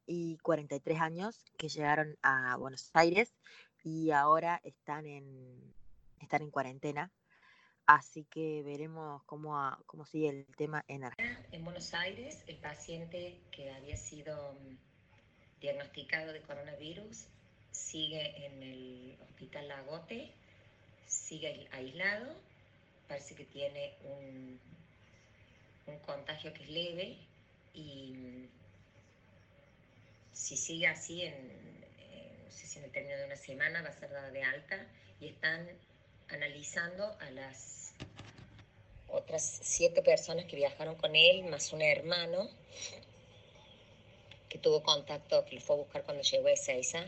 y 0.06 0.38
43 0.38 1.00
años 1.00 1.44
que 1.56 1.68
llegaron 1.68 2.16
a 2.22 2.56
Buenos 2.56 2.90
Aires 2.94 3.34
y 3.82 4.12
ahora 4.12 4.60
están 4.64 5.06
en, 5.06 5.74
están 6.20 6.42
en 6.42 6.50
cuarentena 6.50 7.10
Así 7.92 8.22
que 8.22 8.62
veremos 8.62 9.20
cómo, 9.24 9.76
cómo 9.86 10.06
sigue 10.06 10.28
el 10.28 10.46
tema 10.56 10.84
en 10.86 11.02
Argentina. 11.02 11.44
En 11.50 11.64
Buenos 11.64 11.92
Aires, 11.92 12.44
el 12.46 12.54
paciente 12.58 13.40
que 13.50 13.72
había 13.72 13.96
sido 13.96 14.52
mm, 14.52 15.60
diagnosticado 15.60 16.32
de 16.32 16.40
coronavirus, 16.42 17.26
sigue 17.72 18.46
en 18.46 18.62
el 18.62 19.18
hospital 19.22 19.66
Lagote, 19.66 20.30
sigue 21.08 21.66
aislado, 21.72 22.32
parece 23.08 23.34
que 23.34 23.44
tiene 23.46 23.92
un, 24.04 24.60
contagio 26.06 26.54
que 26.54 26.62
es 26.62 26.70
leve 26.70 27.16
y 27.74 28.12
mm, 28.12 28.48
si 30.32 30.56
sigue 30.56 30.86
así, 30.86 31.22
en, 31.22 31.80
no 32.44 32.52
sé 32.52 32.68
si 32.68 32.78
en 32.78 32.84
el 32.84 32.92
término 32.92 33.16
de 33.16 33.24
una 33.24 33.34
semana 33.34 33.82
va 33.82 33.88
a 33.88 33.98
ser 33.98 34.10
dada 34.10 34.30
de 34.30 34.44
alta 34.44 34.86
y 35.18 35.26
están 35.26 35.68
analizando 36.32 37.16
a 37.20 37.30
las 37.30 37.94
otras 39.08 39.60
siete 39.62 40.02
personas 40.02 40.46
que 40.46 40.56
viajaron 40.56 40.94
con 40.96 41.14
él, 41.16 41.44
más 41.44 41.72
un 41.72 41.82
hermano 41.82 42.48
que 44.48 44.58
tuvo 44.58 44.82
contacto, 44.82 45.44
que 45.44 45.56
lo 45.56 45.60
fue 45.60 45.76
a 45.76 45.78
buscar 45.78 46.04
cuando 46.04 46.22
llegó 46.22 46.48
a 46.48 46.52
Ezeiza. 46.52 47.06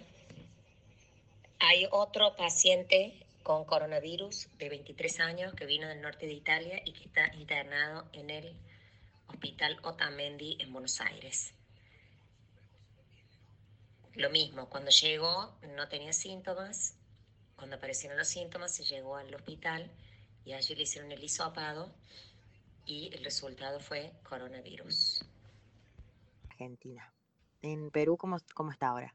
Hay 1.59 1.87
otro 1.91 2.37
paciente 2.37 3.15
con 3.43 3.65
coronavirus 3.65 4.49
de 4.59 4.69
23 4.69 5.21
años 5.21 5.55
que 5.55 5.67
vino 5.67 5.89
del 5.89 6.01
norte 6.01 6.27
de 6.27 6.33
Italia 6.33 6.81
y 6.85 6.93
que 6.93 7.05
está 7.05 7.35
internado 7.35 8.09
en 8.13 8.31
el 8.31 8.57
Hospital 9.27 9.79
Otamendi 9.83 10.57
en 10.61 10.73
Buenos 10.73 11.01
Aires. 11.01 11.53
Lo 14.15 14.31
mismo, 14.31 14.69
cuando 14.69 14.91
llegó 14.91 15.57
no 15.75 15.89
tenía 15.89 16.13
síntomas, 16.13 16.95
cuando 17.63 17.77
aparecieron 17.77 18.19
los 18.19 18.27
síntomas 18.27 18.75
se 18.75 18.83
llegó 18.83 19.15
al 19.15 19.33
hospital 19.33 19.89
y 20.45 20.53
allí 20.53 20.75
le 20.75 20.83
hicieron 20.83 21.13
el 21.13 21.23
hisopado 21.23 21.95
y 22.85 23.15
el 23.15 23.23
resultado 23.23 23.79
fue 23.79 24.13
coronavirus. 24.29 25.25
Argentina. 26.51 27.15
En 27.61 27.93
Perú, 27.93 28.17
¿cómo, 28.17 28.39
cómo 28.55 28.73
está 28.73 28.89
ahora? 28.89 29.15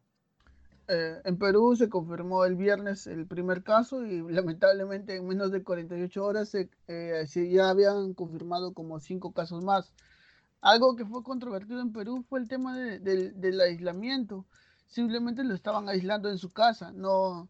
Eh, 0.87 1.21
en 1.25 1.37
Perú 1.37 1.75
se 1.75 1.89
confirmó 1.89 2.45
el 2.45 2.55
viernes 2.55 3.05
el 3.07 3.27
primer 3.27 3.63
caso 3.63 4.05
y 4.05 4.21
lamentablemente 4.31 5.17
en 5.17 5.27
menos 5.27 5.51
de 5.51 5.61
48 5.61 6.23
horas 6.23 6.47
se, 6.47 6.69
eh, 6.87 7.25
se 7.27 7.51
ya 7.51 7.69
habían 7.69 8.13
confirmado 8.13 8.73
como 8.73 9.01
cinco 9.01 9.33
casos 9.33 9.61
más. 9.61 9.91
Algo 10.61 10.95
que 10.95 11.05
fue 11.05 11.21
controvertido 11.21 11.81
en 11.81 11.91
Perú 11.91 12.23
fue 12.29 12.39
el 12.39 12.47
tema 12.47 12.77
de, 12.77 12.99
de, 12.99 13.31
del 13.31 13.59
aislamiento. 13.59 14.45
Simplemente 14.85 15.43
lo 15.43 15.53
estaban 15.53 15.89
aislando 15.89 16.29
en 16.29 16.37
su 16.37 16.53
casa. 16.53 16.93
No, 16.93 17.49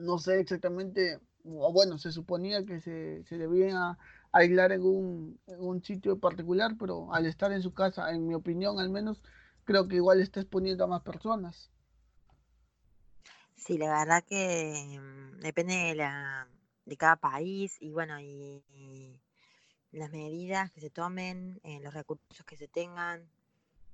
no 0.00 0.18
sé 0.18 0.40
exactamente, 0.40 1.20
o 1.44 1.72
bueno, 1.72 1.98
se 1.98 2.12
suponía 2.12 2.64
que 2.64 2.80
se, 2.80 3.24
se 3.24 3.38
debía 3.38 3.98
aislar 4.32 4.72
en 4.72 4.82
un, 4.82 5.40
en 5.46 5.82
sitio 5.84 6.18
particular, 6.18 6.76
pero 6.78 7.12
al 7.14 7.26
estar 7.26 7.52
en 7.52 7.62
su 7.62 7.74
casa, 7.74 8.10
en 8.12 8.26
mi 8.26 8.34
opinión 8.34 8.78
al 8.80 8.90
menos, 8.90 9.22
creo 9.64 9.88
que 9.88 9.96
igual 9.96 10.20
está 10.20 10.40
exponiendo 10.40 10.84
a 10.84 10.88
más 10.88 11.02
personas. 11.02 11.70
Sí, 13.56 13.78
la 13.78 13.90
verdad 14.00 14.24
que 14.24 14.98
mm, 15.00 15.40
depende 15.40 15.74
de, 15.74 15.94
la, 15.94 16.48
de 16.86 16.96
cada 16.96 17.16
país 17.16 17.76
y 17.80 17.90
bueno, 17.90 18.20
y, 18.20 18.64
y 18.70 19.20
las 19.92 20.10
medidas 20.10 20.70
que 20.72 20.80
se 20.80 20.90
tomen, 20.90 21.60
eh, 21.64 21.80
los 21.80 21.94
recursos 21.94 22.44
que 22.46 22.56
se 22.56 22.68
tengan, 22.68 23.30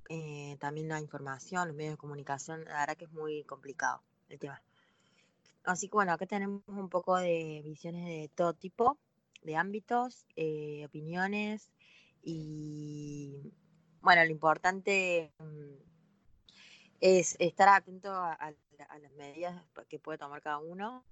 eh, 0.09 0.57
también 0.61 0.89
la 0.89 1.01
información, 1.01 1.69
los 1.69 1.77
medios 1.77 1.95
de 1.95 1.99
comunicación, 1.99 2.65
la 2.65 2.81
verdad 2.81 2.97
que 2.97 3.07
es 3.07 3.13
muy 3.13 3.45
complicado 3.45 4.03
el 4.29 4.39
tema. 4.39 4.63
Así 5.67 5.89
que 5.89 5.97
bueno, 5.97 6.13
acá 6.13 6.27
tenemos 6.27 6.63
un 6.69 6.89
poco 6.89 7.17
de 7.17 7.61
visiones 7.65 8.07
de 8.07 8.31
todo 8.33 8.55
tipo, 8.55 9.01
de 9.43 9.57
ámbitos, 9.57 10.25
eh, 10.37 10.85
opiniones 10.87 11.73
y 12.23 13.53
bueno, 14.01 14.25
lo 14.25 14.31
importante 14.31 15.33
mm, 15.41 15.75
es 17.01 17.35
estar 17.41 17.69
atento 17.69 18.13
a, 18.13 18.55
las 19.01 19.13
medidas 19.15 19.61
que 19.89 19.99
puede 19.99 20.19
tomar 20.19 20.41
cada 20.41 20.59
uno, 20.59 21.05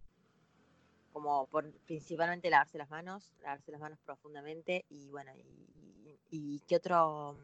como 1.13 1.49
por, 1.49 1.73
principalmente 1.81 2.49
lavarse 2.49 2.79
las 2.79 2.91
manos, 2.91 3.35
lavarse 3.43 3.73
las 3.73 3.81
manos 3.81 3.99
profundamente 4.05 4.85
y 4.89 5.11
bueno, 5.11 5.33
y, 5.35 5.41
y, 5.41 6.21
y 6.31 6.61
qué 6.69 6.77
otro, 6.77 7.37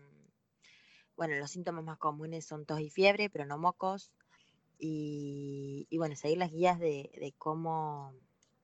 bueno, 1.17 1.35
los 1.35 1.51
síntomas 1.51 1.83
más 1.83 1.99
comunes 1.99 2.47
son 2.47 2.67
tos 2.67 2.79
y 2.79 2.89
fiebre, 2.89 3.31
pero 3.31 3.47
no 3.47 3.59
mocos, 3.59 4.13
y, 4.81 5.87
bueno, 5.99 6.17
seguir 6.17 6.39
las 6.39 6.51
guías 6.51 6.79
de, 6.79 7.11
de 7.21 7.35
cómo 7.37 8.15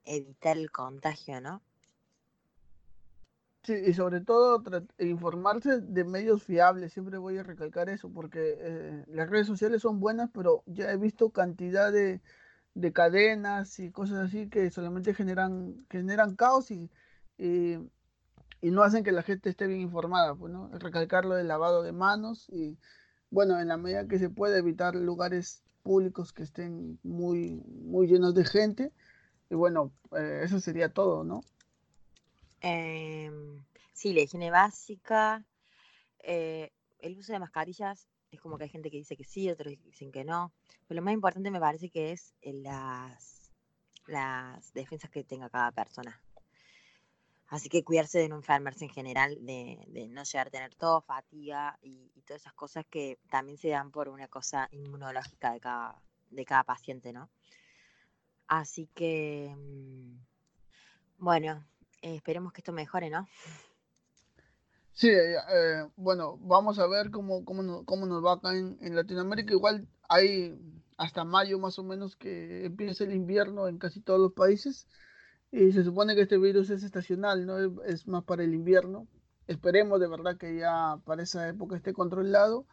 evitar 0.04 0.56
el 0.56 0.70
contagio, 0.70 1.40
¿no? 1.40 1.62
Sí, 3.66 3.74
y 3.84 3.94
sobre 3.94 4.20
todo 4.20 4.62
informarse 5.00 5.80
de 5.80 6.04
medios 6.04 6.44
fiables, 6.44 6.92
siempre 6.92 7.18
voy 7.18 7.36
a 7.36 7.42
recalcar 7.42 7.88
eso, 7.88 8.08
porque 8.08 8.56
eh, 8.60 9.04
las 9.08 9.28
redes 9.28 9.48
sociales 9.48 9.82
son 9.82 9.98
buenas, 9.98 10.30
pero 10.32 10.62
ya 10.66 10.92
he 10.92 10.96
visto 10.96 11.30
cantidad 11.30 11.92
de, 11.92 12.20
de 12.74 12.92
cadenas 12.92 13.80
y 13.80 13.90
cosas 13.90 14.18
así 14.18 14.48
que 14.48 14.70
solamente 14.70 15.14
generan, 15.14 15.84
generan 15.90 16.36
caos 16.36 16.70
y, 16.70 16.90
y, 17.38 17.74
y, 18.60 18.70
no 18.70 18.84
hacen 18.84 19.02
que 19.02 19.10
la 19.10 19.24
gente 19.24 19.50
esté 19.50 19.66
bien 19.66 19.80
informada, 19.80 20.36
pues, 20.36 20.52
¿no? 20.52 20.68
Recalcar 20.78 21.24
lo 21.24 21.34
del 21.34 21.48
lavado 21.48 21.82
de 21.82 21.92
manos 21.92 22.48
y, 22.50 22.78
bueno, 23.30 23.58
en 23.58 23.66
la 23.66 23.76
medida 23.78 24.06
que 24.06 24.20
se 24.20 24.30
puede 24.30 24.58
evitar 24.58 24.94
lugares 24.94 25.64
públicos 25.86 26.32
que 26.32 26.42
estén 26.42 26.98
muy, 27.04 27.62
muy 27.64 28.08
llenos 28.08 28.34
de 28.34 28.44
gente, 28.44 28.92
y 29.48 29.54
bueno, 29.54 29.92
eh, 30.18 30.40
eso 30.42 30.58
sería 30.58 30.92
todo, 30.92 31.22
¿no? 31.22 31.44
Eh, 32.60 33.30
sí, 33.92 34.12
la 34.12 34.22
higiene 34.22 34.50
básica, 34.50 35.44
eh, 36.18 36.72
el 36.98 37.16
uso 37.16 37.32
de 37.32 37.38
mascarillas, 37.38 38.08
es 38.32 38.40
como 38.40 38.58
que 38.58 38.64
hay 38.64 38.70
gente 38.70 38.90
que 38.90 38.96
dice 38.96 39.16
que 39.16 39.22
sí, 39.22 39.48
otros 39.48 39.74
dicen 39.84 40.10
que 40.10 40.24
no, 40.24 40.52
pero 40.88 40.98
lo 40.98 41.04
más 41.04 41.14
importante 41.14 41.52
me 41.52 41.60
parece 41.60 41.88
que 41.88 42.10
es 42.10 42.34
las, 42.42 43.52
las 44.08 44.72
defensas 44.72 45.08
que 45.08 45.22
tenga 45.22 45.48
cada 45.48 45.70
persona. 45.70 46.20
Así 47.48 47.68
que 47.68 47.84
cuidarse 47.84 48.18
de 48.18 48.28
no 48.28 48.36
enfermarse 48.36 48.84
en 48.84 48.90
general, 48.90 49.38
de, 49.40 50.08
no 50.10 50.24
llegar 50.24 50.48
a 50.48 50.50
tener 50.50 50.74
todo, 50.74 51.00
fatiga 51.00 51.78
y, 51.80 52.10
todas 52.26 52.42
esas 52.42 52.54
cosas 52.54 52.84
que 52.90 53.20
también 53.30 53.56
se 53.56 53.68
dan 53.68 53.92
por 53.92 54.08
una 54.08 54.26
cosa 54.26 54.68
inmunológica 54.72 55.52
de 56.30 56.44
cada, 56.44 56.64
paciente, 56.64 57.12
¿no? 57.12 57.30
Así 58.48 58.88
que, 58.94 59.54
mm, 59.56 60.18
bueno, 61.18 61.64
eh, 62.02 62.16
esperemos 62.16 62.52
que 62.52 62.62
esto 62.62 62.72
mejore, 62.72 63.10
¿no? 63.10 63.28
Sí, 64.92 65.10
eh, 65.10 65.88
bueno, 65.94 66.38
vamos 66.38 66.80
a 66.80 66.86
ver 66.88 67.10
cómo, 67.10 67.44
cómo, 67.44 67.62
nos, 67.62 67.84
cómo 67.84 68.06
nos 68.06 68.24
va 68.24 68.34
acá 68.34 68.56
en, 68.56 68.76
en, 68.80 68.96
Latinoamérica. 68.96 69.52
Igual 69.52 69.86
hay 70.08 70.58
hasta 70.96 71.22
mayo 71.22 71.58
más 71.58 71.78
o 71.78 71.84
menos 71.84 72.16
que 72.16 72.64
empieza 72.64 73.04
el 73.04 73.12
invierno 73.12 73.68
en 73.68 73.78
casi 73.78 74.00
todos 74.00 74.18
los 74.18 74.32
países. 74.32 74.88
Y 75.50 75.72
se 75.72 75.84
supone 75.84 76.14
que 76.14 76.22
este 76.22 76.38
virus 76.38 76.70
es 76.70 76.82
estacional, 76.82 77.46
¿no? 77.46 77.58
Es, 77.84 78.06
más 78.08 78.24
para 78.24 78.42
el 78.44 78.54
invierno. 78.54 79.06
Esperemos 79.46 80.00
de 80.00 80.08
verdad 80.08 80.36
que 80.36 80.56
ya 80.56 80.98
para 81.04 81.22
esa 81.22 81.48
época 81.48 81.76
esté 81.76 81.92
controlado 81.92 82.66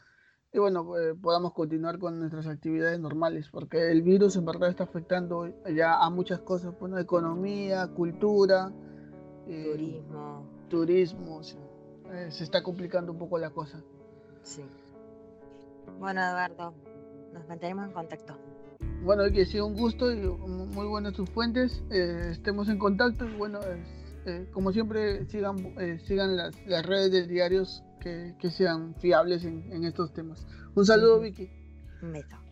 y 0.51 0.59
bueno, 0.59 0.95
eh, 0.99 1.15
podamos 1.15 1.53
continuar 1.53 1.97
con 1.97 2.19
nuestras 2.19 2.45
actividades 2.45 2.99
normales, 2.99 3.49
porque 3.49 3.89
el 3.91 4.03
virus 4.03 4.35
en 4.35 4.45
verdad 4.45 4.69
está 4.69 4.83
afectando 4.83 5.47
ya 5.65 5.97
a 5.97 6.09
muchas 6.11 6.41
cosas, 6.41 6.77
bueno, 6.79 6.99
economía, 6.99 7.87
cultura, 7.87 8.71
eh, 9.47 9.71
turismo. 9.71 10.47
Turismo, 10.69 11.43
sí. 11.43 11.57
eh, 12.11 12.29
se 12.29 12.43
está 12.43 12.61
complicando 12.61 13.11
un 13.11 13.17
poco 13.17 13.39
la 13.39 13.49
cosa. 13.49 13.81
Sí. 14.43 14.63
Bueno, 15.99 16.21
Eduardo, 16.21 16.75
nos 17.33 17.47
mantenemos 17.47 17.87
en 17.87 17.93
contacto. 17.93 18.37
Bueno, 19.03 19.29
que 19.33 19.45
sí, 19.45 19.59
un 19.59 19.75
gusto 19.75 20.13
y 20.13 20.15
muy 20.15 20.87
buenas 20.87 21.13
tus 21.13 21.29
fuentes. 21.29 21.83
Eh, 21.91 22.29
estemos 22.31 22.69
en 22.69 22.79
contacto 22.79 23.27
y 23.27 23.33
bueno, 23.35 23.59
eh, 24.25 24.47
como 24.53 24.71
siempre, 24.71 25.25
sigan, 25.25 25.73
eh, 25.77 25.99
sigan 26.05 26.37
las, 26.37 26.55
las, 26.65 26.85
redes 26.85 27.11
de 27.11 27.27
diarios 27.27 27.83
que, 27.99 28.33
que 28.39 28.49
sean 28.49 28.95
fiables 28.95 29.43
en, 29.43 29.69
en, 29.73 29.83
estos 29.83 30.13
temas. 30.13 30.45
Un 30.73 30.85
saludo, 30.85 31.19
Vicky. 31.19 31.49
Beso. 32.01 32.42